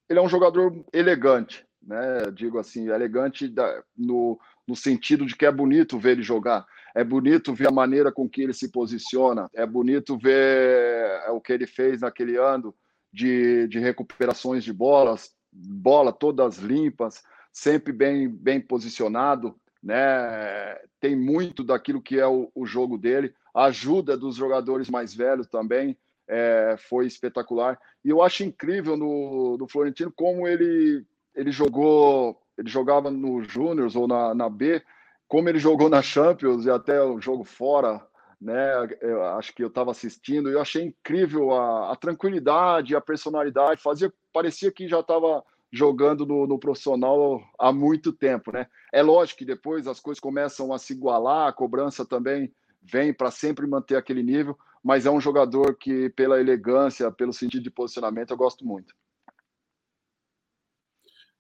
[0.08, 2.32] ele é um jogador elegante, né?
[2.34, 7.04] Digo assim, elegante da, no, no sentido de que é bonito ver ele jogar, é
[7.04, 11.68] bonito ver a maneira com que ele se posiciona, é bonito ver o que ele
[11.68, 12.74] fez naquele ano
[13.12, 20.78] de, de recuperações de bolas, bola todas limpas, sempre bem, bem posicionado né?
[21.00, 23.34] Tem muito daquilo que é o, o jogo dele.
[23.54, 25.98] A ajuda dos jogadores mais velhos também
[26.28, 27.80] é, foi espetacular.
[28.04, 33.96] E eu acho incrível no, no Florentino como ele, ele jogou, ele jogava no Júniors
[33.96, 34.84] ou na, na B,
[35.30, 38.04] como ele jogou na Champions e até o jogo fora,
[38.42, 38.72] né?
[39.00, 43.80] Eu acho que eu estava assistindo e eu achei incrível a, a tranquilidade, a personalidade.
[43.80, 48.66] Fazia, parecia que já estava jogando no, no, profissional há muito tempo, né?
[48.92, 53.30] É lógico que depois as coisas começam a se igualar, a cobrança também vem para
[53.30, 58.32] sempre manter aquele nível, mas é um jogador que, pela elegância, pelo sentido de posicionamento,
[58.32, 58.96] eu gosto muito.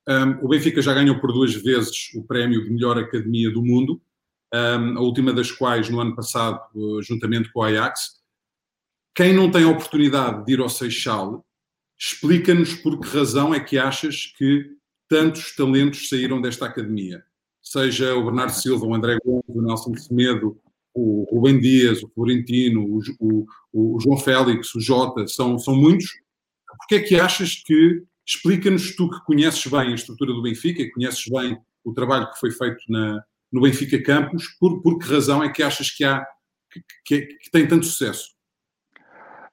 [0.09, 4.01] Um, o Benfica já ganhou por duas vezes o prémio de melhor academia do mundo,
[4.53, 6.61] um, a última das quais no ano passado,
[7.03, 8.19] juntamente com o Ajax.
[9.13, 11.45] Quem não tem a oportunidade de ir ao Seixal
[11.99, 14.71] Explica-nos por que razão é que achas que
[15.09, 17.21] tantos talentos saíram desta academia.
[17.61, 20.57] Seja o Bernardo Silva, o André Gomes, o Nelson Semedo,
[20.93, 26.07] o Rubem Dias, o Florentino, o, o, o, João Félix, o Jota, são, são muitos.
[26.77, 30.91] Porquê é que achas que, explica-nos tu que conheces bem a estrutura do Benfica e
[30.91, 35.43] conheces bem o trabalho que foi feito na, no Benfica Campos, por, por que razão
[35.43, 36.23] é que achas que há,
[36.69, 38.35] que, que, que tem tanto sucesso?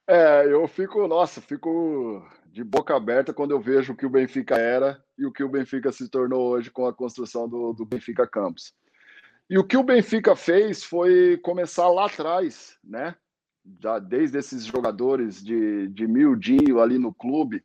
[0.07, 4.57] É, eu fico, nossa, fico de boca aberta quando eu vejo o que o Benfica
[4.57, 8.27] era e o que o Benfica se tornou hoje com a construção do, do Benfica
[8.27, 8.75] Campos.
[9.49, 13.17] E o que o Benfica fez foi começar lá atrás, né?
[13.81, 17.65] Já desde esses jogadores de, de miudinho ali no clube,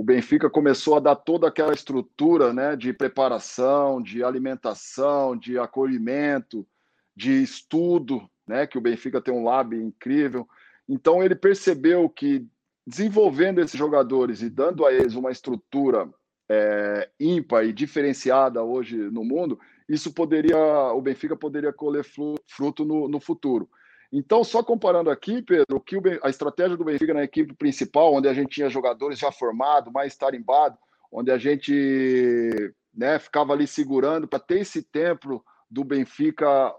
[0.00, 6.66] o Benfica começou a dar toda aquela estrutura né, de preparação, de alimentação, de acolhimento,
[7.14, 8.66] de estudo, né?
[8.66, 10.48] Que o Benfica tem um lab incrível.
[10.88, 12.46] Então ele percebeu que
[12.86, 16.08] desenvolvendo esses jogadores e dando a eles uma estrutura
[16.48, 20.56] é, ímpar e diferenciada hoje no mundo, isso poderia,
[20.94, 22.06] o Benfica poderia colher
[22.48, 23.68] fruto no, no futuro.
[24.12, 28.34] Então, só comparando aqui, Pedro, que a estratégia do Benfica na equipe principal, onde a
[28.34, 30.78] gente tinha jogadores já formados, mais tarimbados,
[31.12, 36.74] onde a gente né, ficava ali segurando para ter esse tempo do Benfica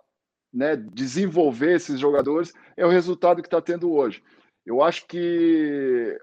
[0.53, 4.21] né, desenvolver esses jogadores, é o resultado que está tendo hoje.
[4.65, 6.17] Eu acho que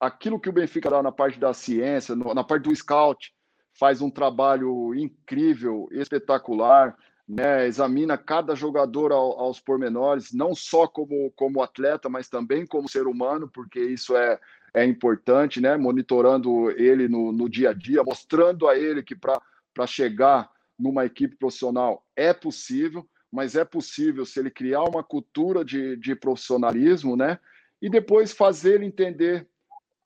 [0.00, 3.34] aquilo que o Benfica dá na parte da ciência, na parte do scout,
[3.78, 6.96] faz um trabalho incrível, espetacular,
[7.28, 7.66] né?
[7.66, 13.06] examina cada jogador ao, aos pormenores, não só como, como atleta, mas também como ser
[13.06, 14.40] humano, porque isso é,
[14.72, 15.76] é importante, né?
[15.76, 21.36] monitorando ele no, no dia a dia, mostrando a ele que para chegar numa equipe
[21.36, 27.38] profissional é possível, mas é possível se ele criar uma cultura de, de profissionalismo, né?
[27.80, 29.46] E depois fazer ele entender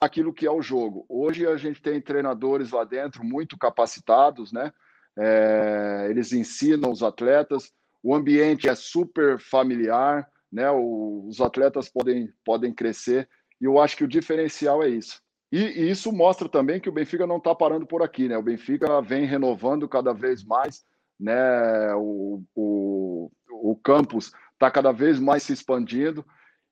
[0.00, 1.06] aquilo que é o jogo.
[1.08, 4.72] Hoje a gente tem treinadores lá dentro muito capacitados, né?
[5.18, 7.70] É, eles ensinam os atletas,
[8.02, 10.70] o ambiente é super familiar, né?
[10.70, 13.28] O, os atletas podem, podem crescer,
[13.60, 15.20] e eu acho que o diferencial é isso.
[15.50, 18.36] E, e isso mostra também que o Benfica não está parando por aqui, né?
[18.36, 20.82] O Benfica vem renovando cada vez mais,
[21.20, 21.94] né?
[21.94, 26.24] O, o, o campus está cada vez mais se expandindo,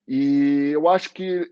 [0.09, 1.48] e eu acho que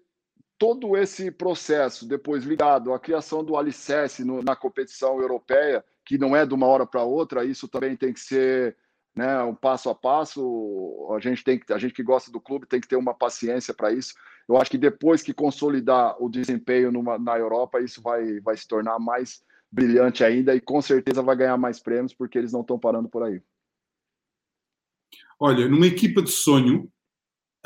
[0.59, 6.35] todo esse processo, depois ligado à criação do alicerce no, na competição europeia, que não
[6.35, 8.75] é de uma hora para outra, isso também tem que ser
[9.14, 11.07] né, um passo a passo.
[11.14, 13.75] A gente tem que, a gente que gosta do clube tem que ter uma paciência
[13.75, 14.14] para isso.
[14.49, 18.66] Eu acho que depois que consolidar o desempenho numa, na Europa, isso vai, vai se
[18.66, 22.79] tornar mais brilhante ainda e com certeza vai ganhar mais prêmios porque eles não estão
[22.79, 23.42] parando por aí.
[25.38, 26.90] Olha, numa equipa de sonho,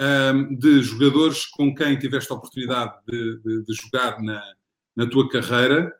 [0.00, 4.42] um, de jogadores com quem tiveste a oportunidade de, de, de jogar na,
[4.96, 5.94] na tua carreira,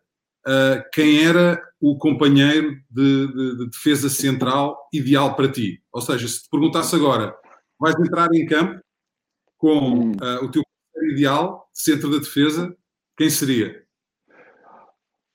[0.46, 5.82] uh, quem era o companheiro de, de, defesa central ideal para ti?
[5.92, 7.36] Ou seja, se te perguntasse agora,
[7.78, 8.80] vais entrar em campo
[9.56, 12.76] com uh, o teu companheiro ideal, centro da defesa,
[13.16, 13.82] quem seria?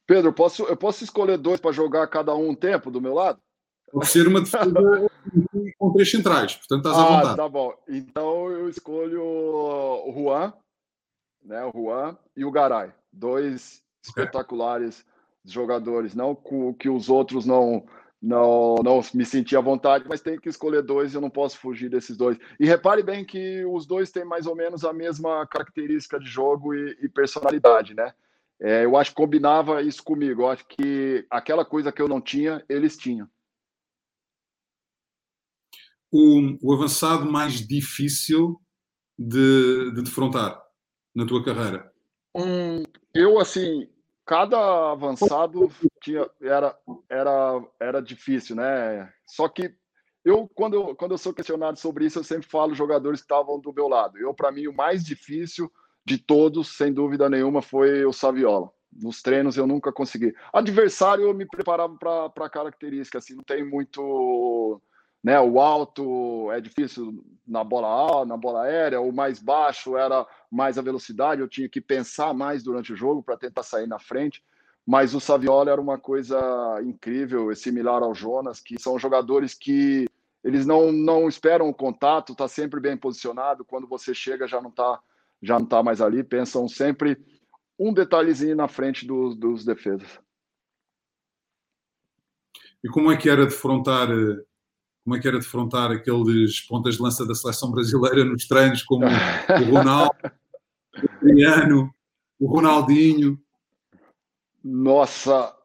[0.06, 3.40] Pedro, posso, eu posso escolher dois para jogar cada um um tempo do meu lado?
[3.92, 4.74] Pode ser uma defesa
[5.78, 7.38] com três centrais, portanto estás ah, à vontade.
[7.38, 7.74] Tá bom.
[7.88, 10.54] Então eu escolho o Juan,
[11.44, 11.64] né?
[11.66, 12.92] O Juan e o Garay.
[13.12, 13.82] Dois.
[14.04, 15.06] Espetaculares
[15.46, 16.14] jogadores.
[16.14, 16.36] Não
[16.78, 17.86] que os outros não
[18.20, 21.88] não, não me senti à vontade, mas tem que escolher dois, eu não posso fugir
[21.88, 22.36] desses dois.
[22.60, 26.74] E repare bem que os dois têm mais ou menos a mesma característica de jogo
[26.74, 28.12] e, e personalidade, né?
[28.60, 30.42] É, eu acho que combinava isso comigo.
[30.42, 33.30] Eu acho que aquela coisa que eu não tinha, eles tinham
[36.12, 38.60] o, o avançado mais difícil
[39.18, 40.62] de, de defrontar
[41.16, 41.92] na tua carreira?
[42.36, 42.84] Hum,
[43.20, 43.90] eu, assim,
[44.26, 46.78] cada avançado tinha, era,
[47.10, 49.12] era, era difícil, né?
[49.26, 49.74] Só que
[50.24, 53.74] eu quando, quando eu sou questionado sobre isso, eu sempre falo jogadores que estavam do
[53.74, 54.18] meu lado.
[54.18, 55.72] Eu, para mim, o mais difícil
[56.06, 58.70] de todos, sem dúvida nenhuma, foi o Saviola.
[58.92, 60.34] Nos treinos eu nunca consegui.
[60.52, 64.82] Adversário, eu me preparava para característica, assim, não tem muito
[65.24, 65.40] né?
[65.40, 70.82] O alto é difícil na bola na bola aérea, o mais baixo era mais a
[70.82, 74.44] velocidade, eu tinha que pensar mais durante o jogo para tentar sair na frente.
[74.86, 76.40] Mas o Saviola era uma coisa
[76.82, 80.08] incrível, similar ao Jonas, que são jogadores que
[80.44, 83.66] eles não, não esperam o contato, está sempre bem posicionado.
[83.66, 85.02] Quando você chega, já não está
[85.42, 86.24] já não tá mais ali.
[86.24, 87.18] Pensam sempre
[87.78, 90.20] um detalhezinho na frente dos, dos defesas.
[92.84, 94.44] E como é que era defrontar eh,
[95.08, 99.06] como é que era defrontar aqueles pontas de lança da seleção brasileira nos treinos, como
[99.06, 100.18] o Ronaldo,
[101.02, 101.96] o Adriano,
[102.38, 103.40] o Ronaldinho.
[104.62, 105.56] Nossa,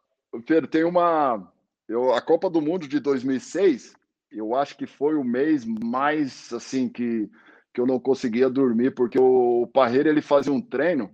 [0.47, 1.53] Pedro, tem uma.
[1.89, 3.95] Eu, a Copa do Mundo de 2006,
[4.31, 7.29] eu acho que foi o mês mais assim que,
[7.75, 11.11] que eu não conseguia dormir, porque o, Parreira ele fazia um treino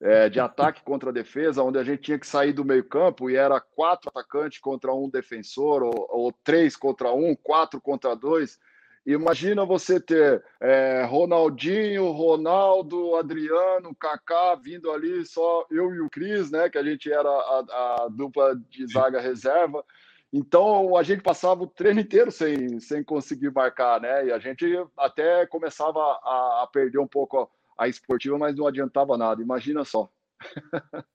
[0.00, 3.60] é, de ataque contra defesa, onde a gente tinha que sair do meio-campo e era
[3.60, 8.58] quatro atacantes contra um defensor, ou, ou, três contra um, quatro contra dois.
[9.06, 16.50] Imagina você ter é, Ronaldinho, Ronaldo, Adriano, Kaká vindo ali, só eu e o Cris,
[16.50, 16.68] né?
[16.68, 19.84] Que a gente era a, a dupla de zaga reserva.
[20.32, 24.26] Então a gente passava o treino inteiro sem, sem conseguir marcar, né?
[24.26, 24.66] E a gente
[24.98, 29.42] até começava a, a perder um pouco a esportiva, mas não adiantava nada.
[29.42, 30.10] Imagina só.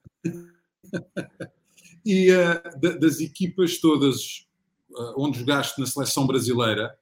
[2.05, 4.47] e uh, das equipas todas
[4.91, 6.97] uh, onde jogaste na seleção brasileira,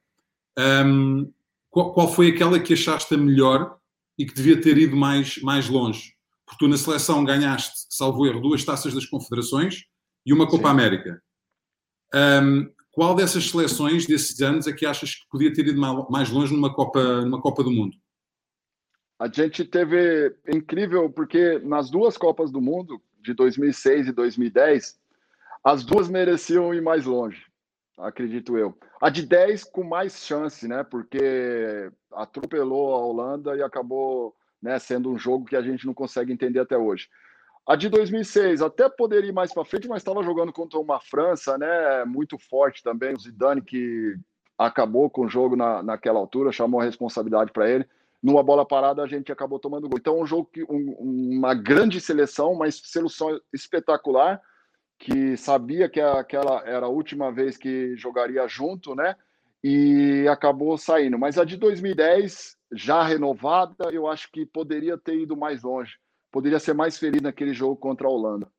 [0.58, 1.32] um, ehm,
[1.70, 3.78] qual, qual, foi aquela que achaste a melhor
[4.18, 6.16] e que devia ter ido mais, mais longe?
[6.44, 9.84] Porque tu na seleção ganhaste, salvo erro, duas taças das confederações
[10.26, 10.70] e uma Copa Sim.
[10.70, 11.22] América.
[12.12, 16.28] Um, ehm, qual dessas seleções desses anos é que achas que podia ter ido mais
[16.28, 17.96] longe numa Copa, numa Copa do Mundo?
[19.20, 24.98] A gente teve incrível porque nas duas Copas do Mundo, de 2006 e 2010,
[25.62, 27.44] as duas mereciam ir mais longe,
[27.98, 28.74] acredito eu.
[28.98, 30.82] A de 10 com mais chance, né?
[30.82, 36.32] Porque atropelou a Holanda e acabou né, sendo um jogo que a gente não consegue
[36.32, 37.06] entender até hoje.
[37.66, 41.58] A de 2006 até poderia ir mais para frente, mas estava jogando contra uma França,
[41.58, 44.16] né, muito forte também, o Zidane que
[44.56, 47.86] acabou com o jogo na, naquela altura, chamou a responsabilidade para ele.
[48.22, 49.98] Numa bola parada a gente acabou tomando gol.
[49.98, 50.94] Então um jogo que um,
[51.38, 54.40] uma grande seleção, uma seleção espetacular
[54.98, 59.16] que sabia que aquela era a última vez que jogaria junto, né?
[59.64, 61.18] E acabou saindo.
[61.18, 65.96] Mas a de 2010 já renovada, eu acho que poderia ter ido mais longe
[66.30, 68.50] poderia ser mais feliz naquele jogo contra a Holanda.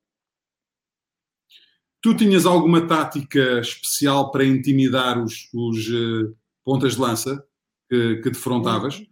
[2.01, 7.45] Tu tinhas alguma tática especial para intimidar os, os uh, pontas de lança
[7.89, 9.03] que, que defrontavas?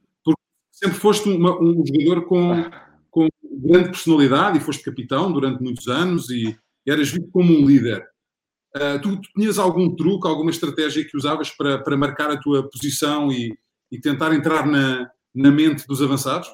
[0.81, 2.63] Sempre foste uma, um jogador com,
[3.11, 6.57] com grande personalidade e foste capitão durante muitos anos e
[6.87, 8.07] eras visto como um líder.
[8.75, 12.69] Uh, tu, tu, tinhas algum truque, alguma estratégia que usavas para, para marcar a tua
[12.69, 13.53] posição e,
[13.91, 16.47] e tentar entrar na, na mente dos avançados?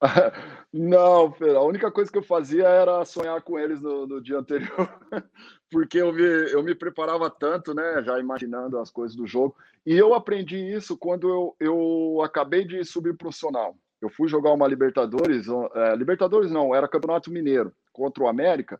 [0.72, 4.90] Não, a única coisa que eu fazia era sonhar com eles no, no dia anterior,
[5.70, 6.22] porque eu me,
[6.52, 9.56] eu me preparava tanto, né, já imaginando as coisas do jogo.
[9.86, 13.76] E eu aprendi isso quando eu, eu acabei de subir profissional.
[14.00, 18.78] Eu fui jogar uma Libertadores, é, Libertadores não, era Campeonato Mineiro contra o América,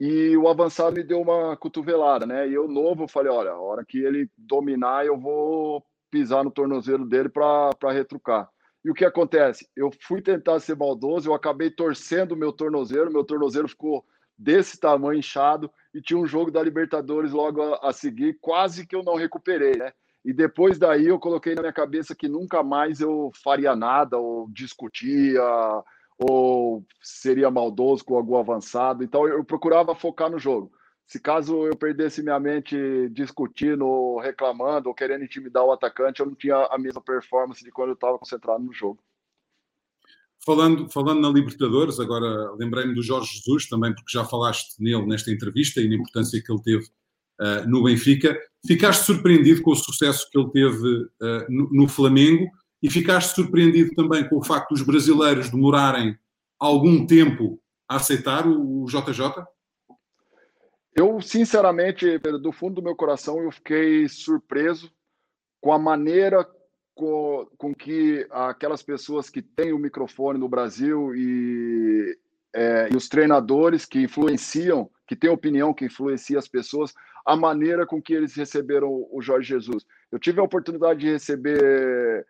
[0.00, 2.48] e o avançado me deu uma cotovelada, né?
[2.48, 7.04] E eu novo falei, olha, a hora que ele dominar, eu vou pisar no tornozelo
[7.04, 8.48] dele para retrucar.
[8.88, 9.68] E o que acontece?
[9.76, 14.02] Eu fui tentar ser maldoso, eu acabei torcendo o meu tornozelo, meu tornozelo ficou
[14.34, 18.96] desse tamanho inchado e tinha um jogo da Libertadores logo a, a, seguir, quase que
[18.96, 19.92] eu não recuperei, né?
[20.24, 24.48] E depois daí eu coloquei na minha cabeça que nunca mais eu faria nada, ou
[24.48, 25.44] discutia,
[26.18, 29.04] ou seria maldoso com algum avançado.
[29.04, 30.72] Então eu procurava focar no jogo
[31.08, 32.76] se caso eu perdesse minha mente
[33.08, 37.88] discutindo, reclamando ou querendo intimidar o atacante, eu não tinha a mesma performance de quando
[37.88, 39.00] eu estava concentrado no jogo.
[40.44, 45.30] Falando, falando na Libertadores, agora lembrei-me do Jorge Jesus também, porque já falaste nele nesta
[45.30, 48.38] entrevista e na importância que ele teve uh, no Benfica.
[48.66, 52.46] Ficaste surpreendido com o sucesso que ele teve uh, no, no Flamengo
[52.82, 56.18] e ficaste surpreendido também com o facto dos brasileiros demorarem
[56.60, 59.42] algum tempo a aceitar o, o JJ?
[60.94, 64.90] Eu, sinceramente, do fundo do meu coração, eu fiquei surpreso
[65.60, 66.46] com a maneira
[66.98, 72.18] com, com que aquelas pessoas que têm o microfone no Brasil e,
[72.52, 76.92] é, e os treinadores que influenciam, que têm opinião, que influencia as pessoas,
[77.24, 79.86] a maneira com que eles receberam o Jorge Jesus.
[80.10, 82.26] Eu tive a oportunidade de receber,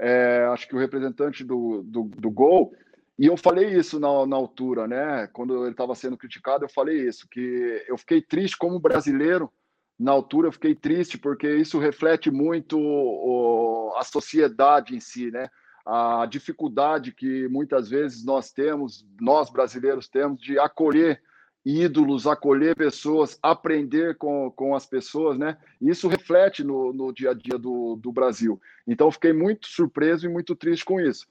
[0.00, 2.72] é, acho que o representante do, do, do Gol,
[3.18, 5.26] e eu falei isso na, na altura, né?
[5.32, 9.50] Quando ele estava sendo criticado, eu falei isso, que eu fiquei triste como brasileiro.
[9.98, 15.50] Na altura, eu fiquei triste porque isso reflete muito o, a sociedade em si, né?
[15.84, 21.20] A dificuldade que muitas vezes nós temos, nós brasileiros temos, de acolher
[21.64, 25.58] ídolos, acolher pessoas, aprender com, com as pessoas, né?
[25.80, 28.60] Isso reflete no, no dia a dia do, do Brasil.
[28.86, 31.26] Então, fiquei muito surpreso e muito triste com isso.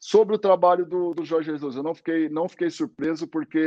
[0.00, 3.58] Sobre o trabalho do, do, Jorge Jesus, eu não fiquei, não fiquei surpreso porque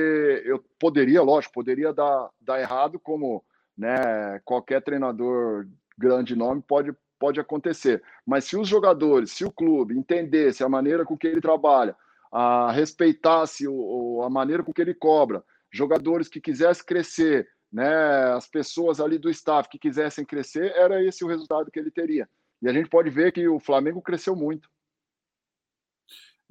[0.46, 3.44] eu poderia, lógico, poderia dar, dar errado, como
[3.78, 5.68] né, qualquer treinador
[5.98, 8.02] grande nome pode, pode acontecer.
[8.26, 11.96] Mas se os jogadores, se o clube entendesse a maneira com que ele trabalha,
[12.32, 18.48] a, respeitasse o, a maneira com que ele cobra, jogadores que quisessem crescer, né, as
[18.48, 22.28] pessoas ali do staff que quisessem crescer, era esse o resultado que ele teria.
[22.62, 24.70] E a gente pode ver que o Flamengo cresceu muito.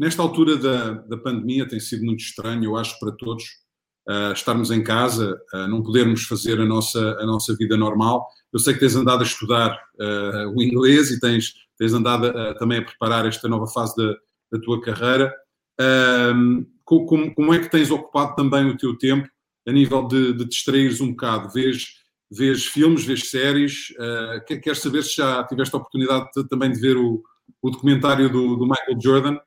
[0.01, 3.45] Nesta altura da, da pandemia tem sido muito estranho, eu acho, para todos,
[4.09, 8.27] uh, estarmos em casa, uh, não podermos fazer a nossa, a nossa vida normal.
[8.51, 12.79] Eu sei que tens andado a estudar uh, o inglês e tens, tens andado também
[12.79, 14.15] a preparar esta nova fase da,
[14.53, 15.31] da tua carreira.
[16.83, 19.29] Como, como, é que tens ocupado também o teu tempo
[19.69, 21.53] a nível de, de distraíres um bocado?
[21.53, 21.89] Vês,
[22.31, 23.91] vês filmes, vês séries?
[23.91, 27.23] Uh, queres saber se já tiveste a oportunidade de, também de ver o,
[27.61, 29.39] o documentário do, do Michael Jordan?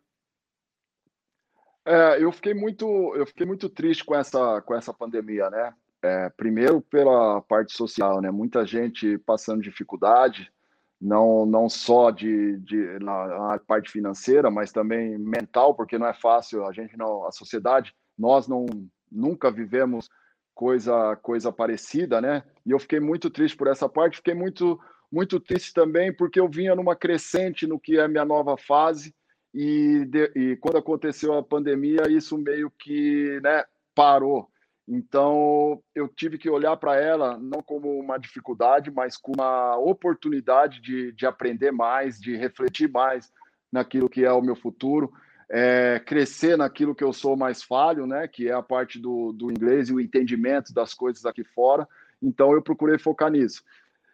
[1.86, 5.74] É, eu fiquei muito, eu fiquei muito triste com essa, com essa pandemia, né?
[6.02, 8.32] É, primeiro pela parte social, né?
[8.32, 10.52] Muita gente passando dificuldade,
[11.00, 16.14] não, não só de, de na, na, parte financeira, mas também mental, porque não é
[16.14, 16.66] fácil.
[16.66, 18.66] A gente não, a sociedade, nós não
[19.12, 20.10] nunca vivemos
[20.56, 22.44] coisa coisa parecida, né?
[22.66, 24.80] E eu fiquei muito triste por essa parte, fiquei muito
[25.12, 29.14] muito triste também porque eu vinha numa crescente no que é minha nova fase
[29.54, 34.50] e, de, e quando aconteceu a pandemia isso meio que né, parou.
[34.88, 40.82] Então eu tive que olhar para ela não como uma dificuldade, mas como uma oportunidade
[40.82, 43.32] de, de aprender mais, de refletir mais
[43.72, 45.12] naquilo que é o meu futuro
[45.50, 48.28] é, crescer naquilo que eu sou mais falho, né?
[48.28, 51.88] Que é a parte do, do inglês e o entendimento das coisas aqui fora.
[52.22, 53.64] Então eu procurei focar nisso.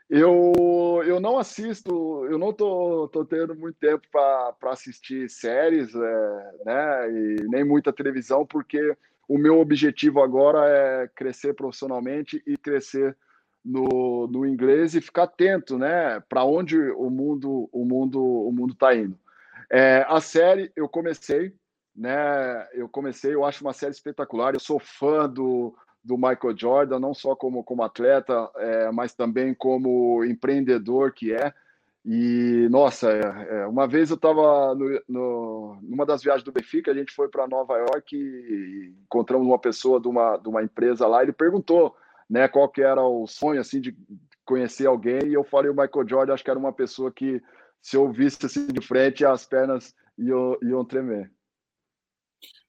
[0.10, 6.52] Eu, eu não assisto, eu não tô, tô tendo muito tempo para assistir séries, é,
[6.66, 7.12] né?
[7.12, 8.98] E nem muita televisão, porque
[9.28, 13.16] o meu objetivo agora é crescer profissionalmente e crescer
[13.64, 16.20] no, no inglês e ficar atento, né?
[16.22, 19.16] Para onde o mundo o mundo o mundo está indo.
[19.70, 21.54] É, a série eu comecei,
[21.96, 22.68] né?
[22.74, 24.56] Eu comecei, eu acho uma série espetacular.
[24.56, 29.54] Eu sou fã do, do Michael Jordan, não só como, como atleta, é, mas também
[29.54, 31.54] como empreendedor que é.
[32.06, 34.74] E, nossa, é, é uma vez eu estava
[35.08, 40.00] numa das viagens do Benfica, a gente foi para Nova York e encontramos uma pessoa
[40.00, 41.22] de uma, de uma empresa lá.
[41.22, 41.96] Ele perguntou
[42.30, 43.96] né, qual que era o sonho assim, de
[44.46, 47.42] conhecer alguém, e eu falei o Michael Jordan, acho que era uma pessoa que
[47.82, 51.32] se eu visse assim de frente, as pernas iam, iam tremer.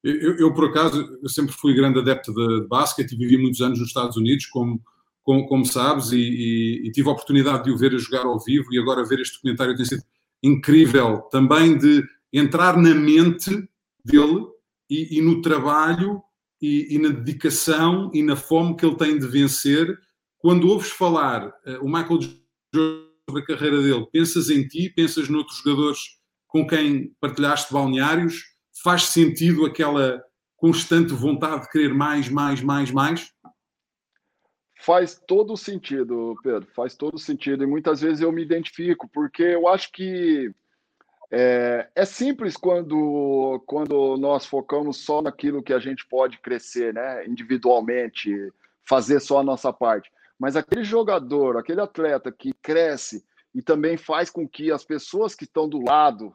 [0.02, 3.60] Eu, eu, por acaso, eu sempre fui grande adepto de, de basquete e vivi muitos
[3.60, 4.82] anos nos Estados Unidos, como,
[5.22, 8.40] como, como sabes, e, e, e, tive a oportunidade de o ver a jogar ao
[8.40, 10.02] vivo e agora ver este documentário tem sido
[10.42, 12.02] incrível também de
[12.32, 13.68] entrar na mente
[14.04, 14.46] dele
[14.88, 16.22] e, e no trabalho
[16.60, 19.98] e, na dedicação e na fome que ele tem de vencer.
[20.38, 25.28] Quando ouves falar uh, o Michael Jordan sobre a carreira dele, pensas em ti, pensas
[25.28, 26.00] noutros jogadores
[26.46, 28.42] com quem partilhaste balneários,
[28.82, 30.22] faz sentido aquela
[30.56, 33.32] constante vontade de querer mais, mais, mais, mais?
[34.82, 37.64] Faz todo sentido, Pedro, faz todo sentido.
[37.64, 40.54] E muitas vezes eu me identifico, porque eu acho que
[41.30, 47.26] é, é, simples quando, quando nós focamos só naquilo que a gente pode crescer, né?
[47.26, 48.34] Individualmente,
[48.88, 50.10] fazer só a nossa parte.
[50.38, 53.22] Mas aquele jogador, aquele atleta que cresce
[53.54, 56.34] e também faz com que as pessoas que estão do lado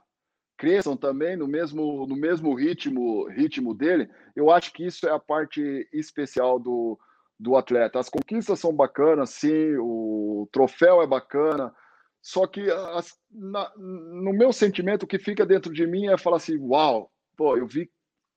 [0.57, 5.19] cresçam também no mesmo, no mesmo ritmo, ritmo dele, eu acho que isso é a
[5.19, 6.97] parte especial do,
[7.39, 7.99] do atleta.
[7.99, 11.73] As conquistas são bacanas, sim, o troféu é bacana,
[12.21, 16.37] só que as, na, no meu sentimento, o que fica dentro de mim é falar
[16.37, 17.91] assim: uau, pô, eu vi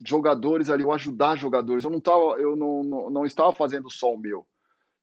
[0.05, 4.12] jogadores ali, eu ajudar jogadores, eu não, tava, eu não, não, não estava fazendo só
[4.12, 4.47] o meu.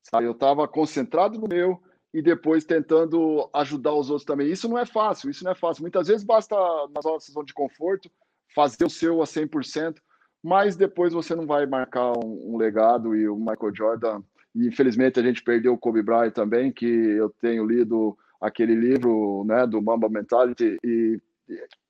[0.04, 0.28] Sabe?
[0.28, 1.82] Eu estava concentrado no meu
[2.16, 4.50] e depois tentando ajudar os outros também.
[4.50, 5.82] Isso não é fácil, isso não é fácil.
[5.82, 6.56] Muitas vezes basta,
[6.96, 8.10] nas nossas zona de conforto,
[8.56, 9.98] fazer o seu a 100%,
[10.42, 14.24] mas depois você não vai marcar um, um legado e o Michael Jordan.
[14.56, 19.44] E infelizmente a gente perdeu o Kobe Bryant também, que eu tenho lido aquele livro
[19.46, 21.20] né, do Mamba Mentality e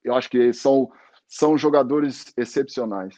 [0.02, 0.90] eu acho que são,
[1.28, 3.14] são jogadores excepcionais.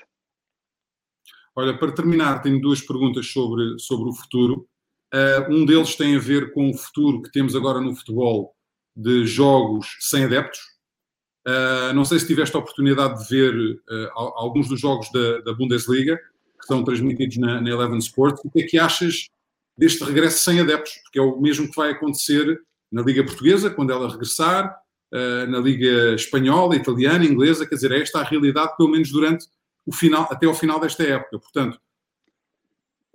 [1.56, 4.68] Olha, para terminar, tenho duas perguntas sobre, sobre o futuro.
[5.14, 8.54] Uh, um deles tem a ver com o futuro que temos agora no futebol
[8.94, 10.60] de jogos sem adeptos.
[11.46, 15.54] Uh, não sei se tiveste a oportunidade de ver uh, alguns dos jogos da, da,
[15.54, 16.18] Bundesliga
[16.60, 18.42] que são transmitidos na, na Eleven Sports.
[18.44, 19.28] O que é que achas
[19.76, 20.92] deste regresso sem adeptos?
[21.04, 22.60] Porque é o mesmo que vai acontecer
[22.92, 24.76] na Liga Portuguesa, quando ela regressar,
[25.10, 27.66] na Liga Espanhola, Italiana, Inglesa.
[27.66, 29.46] Quer dizer, é esta a realidade, pelo menos durante
[29.86, 31.38] o final, até ao final desta época.
[31.38, 31.78] Portanto,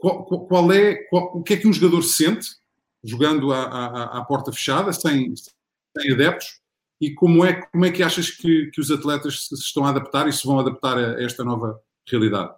[0.03, 2.47] qual, qual é, qual, o que é que um jogador sente
[3.01, 6.59] jogando à, à, à porta fechada, sem, sem, adeptos,
[6.99, 10.27] e como é, como é que achas que, que os atletas se estão a adaptar
[10.27, 11.79] e se vão adaptar a esta nova
[12.09, 12.53] realidade?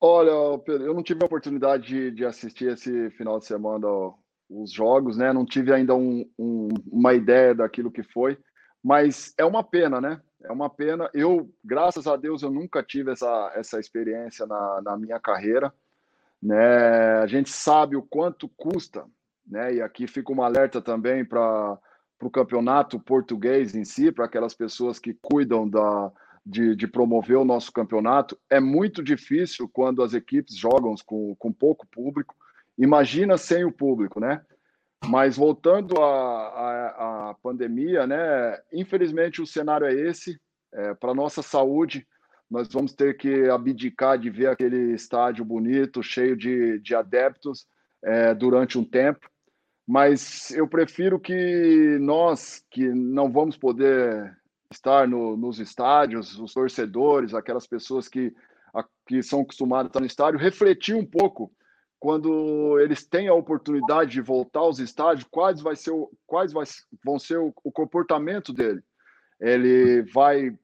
[0.00, 3.86] Olha, Pedro, eu não tive a oportunidade de, de assistir esse final de semana
[4.48, 5.32] os jogos, né?
[5.32, 8.38] Não tive ainda um, um, uma ideia daquilo que foi,
[8.82, 10.20] mas é uma pena, né?
[10.42, 11.10] É uma pena.
[11.12, 15.72] Eu, graças a Deus, eu nunca tive essa, essa experiência na, na minha carreira.
[16.42, 17.18] Né?
[17.18, 19.04] A gente sabe o quanto custa,
[19.46, 19.74] né?
[19.74, 21.78] e aqui fica um alerta também para
[22.22, 26.10] o campeonato português em si, para aquelas pessoas que cuidam da,
[26.44, 28.38] de, de, promover o nosso campeonato.
[28.48, 32.34] É muito difícil quando as equipes jogam com, com pouco público.
[32.78, 34.42] Imagina sem o público, né?
[35.06, 38.58] Mas voltando à, à, pandemia, né?
[38.72, 40.40] Infelizmente o cenário é esse.
[40.72, 42.06] É, para nossa saúde,
[42.50, 47.66] nós vamos ter que abdicar de ver aquele estádio bonito, cheio de, de adeptos
[48.02, 49.30] é, durante um tempo.
[49.86, 54.36] Mas eu prefiro que nós, que não vamos poder
[54.72, 58.34] estar no, nos estádios, os torcedores, aquelas pessoas que,
[58.74, 61.52] a, que são acostumadas a estar no estádio, refletir um pouco
[62.00, 66.64] quando eles têm a oportunidade de voltar aos estádios, quais, vai ser o, quais vai,
[67.04, 68.82] vão ser o, o comportamento dele.
[69.38, 70.56] Ele vai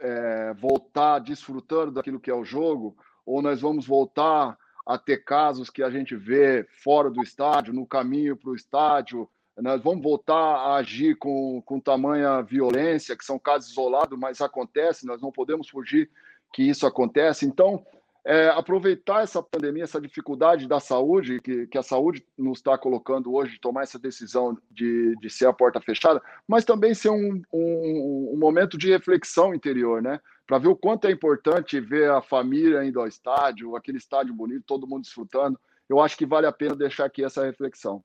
[0.00, 5.70] é, voltar desfrutando daquilo que é o jogo, ou nós vamos voltar a ter casos
[5.70, 10.34] que a gente vê fora do estádio, no caminho para o estádio, nós vamos voltar
[10.34, 15.68] a agir com, com tamanha violência, que são casos isolados, mas acontece, nós não podemos
[15.68, 16.10] fugir
[16.52, 17.46] que isso acontece.
[17.46, 17.84] Então,
[18.24, 23.34] é, aproveitar essa pandemia, essa dificuldade da saúde, que, que a saúde nos está colocando
[23.34, 28.32] hoje, tomar essa decisão de, de ser a porta fechada, mas também ser um, um,
[28.34, 30.20] um momento de reflexão interior, né?
[30.46, 34.64] Para ver o quanto é importante ver a família indo ao estádio, aquele estádio bonito,
[34.66, 35.58] todo mundo desfrutando.
[35.88, 38.02] Eu acho que vale a pena deixar aqui essa reflexão.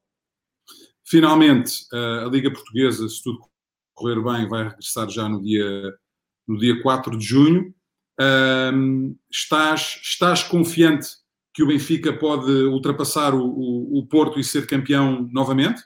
[1.04, 3.40] Finalmente, a Liga Portuguesa, se tudo
[3.94, 5.94] correr bem, vai regressar já no dia,
[6.48, 7.74] no dia 4 de junho.
[8.20, 11.10] Um, estás, estás confiante
[11.54, 15.82] que o Benfica pode ultrapassar o, o, o, Porto e ser campeão novamente?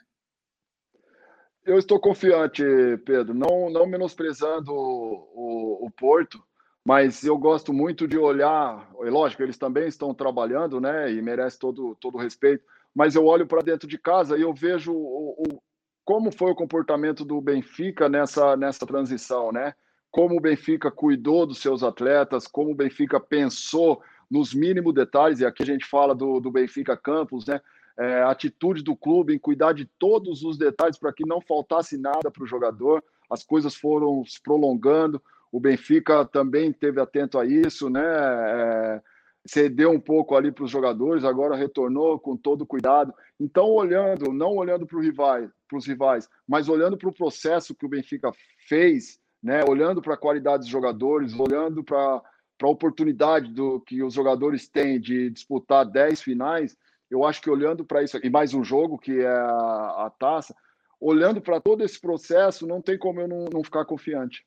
[1.64, 2.64] Eu estou confiante,
[3.06, 3.34] Pedro.
[3.34, 6.44] Não, não menosprezando o, o Porto,
[6.84, 8.90] mas eu gosto muito de olhar.
[9.04, 11.12] É lógico, eles também estão trabalhando, né?
[11.12, 12.64] E merece todo todo o respeito.
[12.96, 15.62] Mas eu olho para dentro de casa e eu vejo o, o,
[16.04, 19.76] como foi o comportamento do Benfica nessa nessa transição, né?
[20.12, 25.46] Como o Benfica cuidou dos seus atletas, como o Benfica pensou nos mínimos detalhes, e
[25.46, 27.60] aqui a gente fala do, do Benfica Campos, né?
[27.98, 31.98] É, a atitude do clube em cuidar de todos os detalhes para que não faltasse
[31.98, 33.04] nada para o jogador.
[33.30, 35.22] As coisas foram se prolongando.
[35.52, 38.02] O Benfica também teve atento a isso, né?
[38.02, 39.02] É,
[39.46, 43.14] cedeu um pouco ali para os jogadores, agora retornou com todo cuidado.
[43.38, 47.90] Então, olhando, não olhando para rivais, os rivais, mas olhando para o processo que o
[47.90, 48.32] Benfica
[48.68, 49.64] fez né?
[49.68, 52.22] Olhando para a qualidade dos jogadores, olhando para
[52.62, 56.78] a oportunidade do que os jogadores têm de disputar 10 finais,
[57.10, 60.56] eu acho que olhando para isso, e mais um jogo que é a, a taça,
[61.00, 64.46] olhando para todo esse processo, não tem como eu não, não, ficar confiante.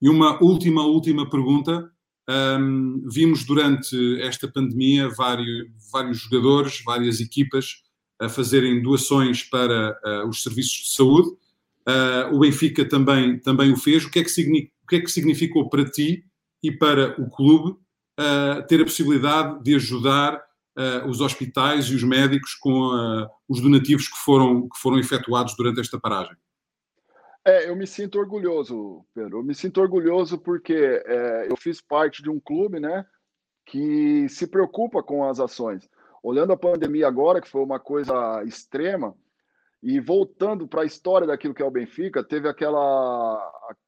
[0.00, 1.90] E uma última, última pergunta.
[2.30, 7.82] Um, vimos durante esta pandemia vários, vários jogadores, várias equipas
[8.20, 11.30] a fazerem doações para uh, os serviços de saúde
[11.88, 14.04] Uh, o Benfica também, também o fez.
[14.04, 16.22] O que, é que o que é que significou para ti
[16.62, 22.02] e para o clube uh, ter a possibilidade de ajudar uh, os hospitais e os
[22.02, 26.36] médicos com os donativos que foram, que foram efetuados durante esta paragem?
[27.42, 29.38] É, eu me sinto orgulhoso, Pedro.
[29.38, 33.06] Eu me sinto orgulhoso porque é, eu fiz parte de um clube, né,
[33.64, 35.88] que se preocupa com as ações.
[36.22, 39.16] Olhando a pandemia agora, que foi uma coisa extrema,
[39.82, 43.38] e voltando para a história daquilo que é o Benfica, teve aquela,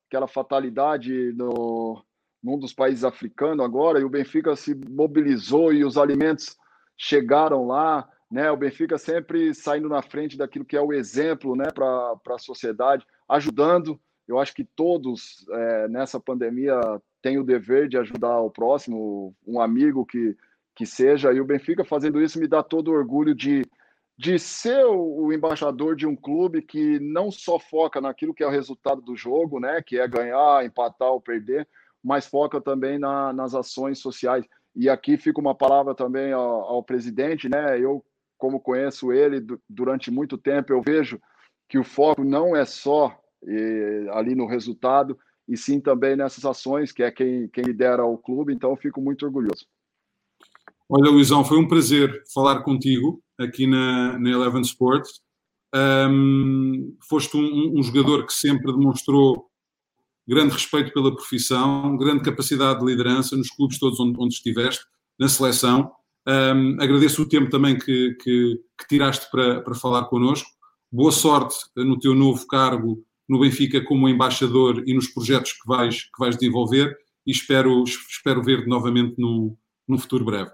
[0.07, 2.05] aquela fatalidade no,
[2.43, 6.57] num dos países africanos agora, e o Benfica se mobilizou e os alimentos
[6.97, 8.09] chegaram lá.
[8.31, 8.51] Né?
[8.51, 13.05] O Benfica sempre saindo na frente daquilo que é o exemplo né, para a sociedade,
[13.29, 14.01] ajudando.
[14.29, 16.81] Eu acho que todos é, nessa pandemia
[17.21, 20.37] têm o dever de ajudar o próximo, um amigo que,
[20.77, 23.65] que seja, e o Benfica fazendo isso me dá todo orgulho de
[24.21, 28.51] de ser o embaixador de um clube que não só foca naquilo que é o
[28.51, 31.67] resultado do jogo, né, que é ganhar, empatar ou perder,
[32.05, 34.45] mas foca também na, nas ações sociais.
[34.77, 37.81] E aqui fica uma palavra também ao, ao presidente, né?
[37.81, 38.05] Eu,
[38.37, 41.19] como conheço ele durante muito tempo, eu vejo
[41.67, 45.19] que o foco não é só e, ali no resultado,
[45.49, 49.01] e sim também nessas ações, que é quem, quem lidera o clube, então eu fico
[49.01, 49.65] muito orgulhoso.
[50.91, 55.21] Olha, Luizão, foi um prazer falar contigo aqui na, na Eleven Sports.
[55.75, 59.49] Um, foste um, um, jogador que sempre demonstrou
[60.29, 64.85] grande respeito pela profissão, grande capacidade de liderança nos clubes todos onde, onde estiveste,
[65.19, 65.91] na seleção.
[66.29, 70.49] Um, agradeço o tempo também que, que, que tiraste para, para falar connosco.
[70.93, 76.03] Boa sorte no teu novo cargo no Benfica como embaixador e nos projetos que vais,
[76.03, 80.51] que vais desenvolver e espero, espero ver-te novamente no, num futuro breve.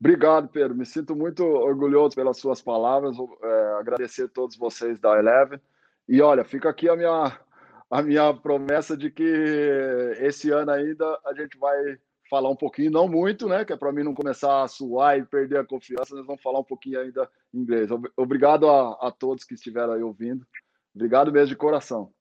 [0.00, 0.76] Obrigado, Pedro.
[0.76, 3.16] Me sinto muito orgulhoso pelas suas palavras.
[3.42, 5.60] É, agradecer a todos vocês da Eleven.
[6.08, 7.38] E olha, fica aqui a minha,
[7.90, 9.24] a minha promessa de que
[10.20, 11.98] esse ano ainda a gente vai
[12.30, 13.64] falar um pouquinho, não muito, né?
[13.64, 16.14] Que é para mim não começar a suar e perder a confiança.
[16.14, 17.90] Nós vamos falar um pouquinho ainda inglês.
[18.16, 20.46] Obrigado a, a todos que estiveram aí ouvindo.
[20.94, 22.12] Obrigado mesmo de coração.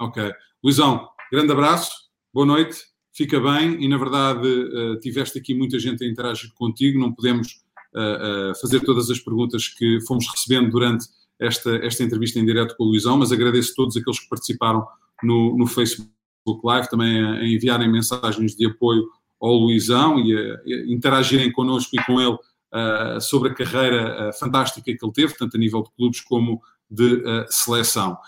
[0.00, 0.32] Ok.
[0.62, 1.90] Luizão, grande abraço,
[2.32, 7.00] boa noite fica bem e, na verdade, uh, tiveste aqui muita gente a interagir contigo,
[7.00, 7.62] não podemos
[7.94, 11.06] uh, uh, fazer todas as perguntas que fomos recebendo durante
[11.40, 14.86] esta, esta entrevista em direto com o Luizão, mas agradeço a todos aqueles que participaram
[15.22, 16.10] no, no Facebook
[16.62, 19.04] Live, também a, a, enviarem mensagens de apoio
[19.40, 22.36] ao Luizão e a, a interagirem connosco e com ele
[23.22, 26.60] sobre a carreira fantástica que ele teve, tanto a nível de clubes como
[26.90, 28.18] de seleção.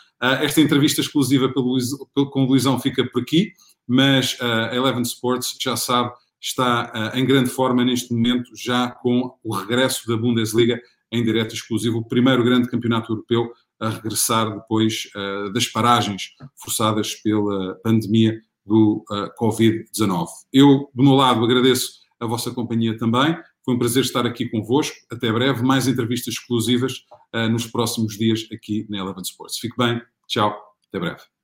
[0.40, 1.76] esta entrevista exclusiva pelo,
[2.14, 3.52] pelo, com o Luizão fica por aqui,
[3.88, 9.54] mas a Eleven Sports já sabe, está em grande forma neste momento, já com o
[9.54, 10.80] regresso da Bundesliga
[11.10, 17.14] em direto exclusivo, o primeiro grande campeonato europeu a regressar depois uh, das paragens forçadas
[17.14, 20.26] pela pandemia do uh, Covid-19.
[20.52, 23.36] Eu, do meu lado, agradeço a vossa companhia também.
[23.64, 24.96] Foi um prazer estar aqui convosco.
[25.10, 25.62] Até breve.
[25.62, 27.04] Mais entrevistas exclusivas
[27.50, 29.58] nos próximos dias aqui na Eleven Sports.
[29.58, 30.00] Fique bem.
[30.26, 30.58] Tchau.
[30.88, 31.37] Até breve.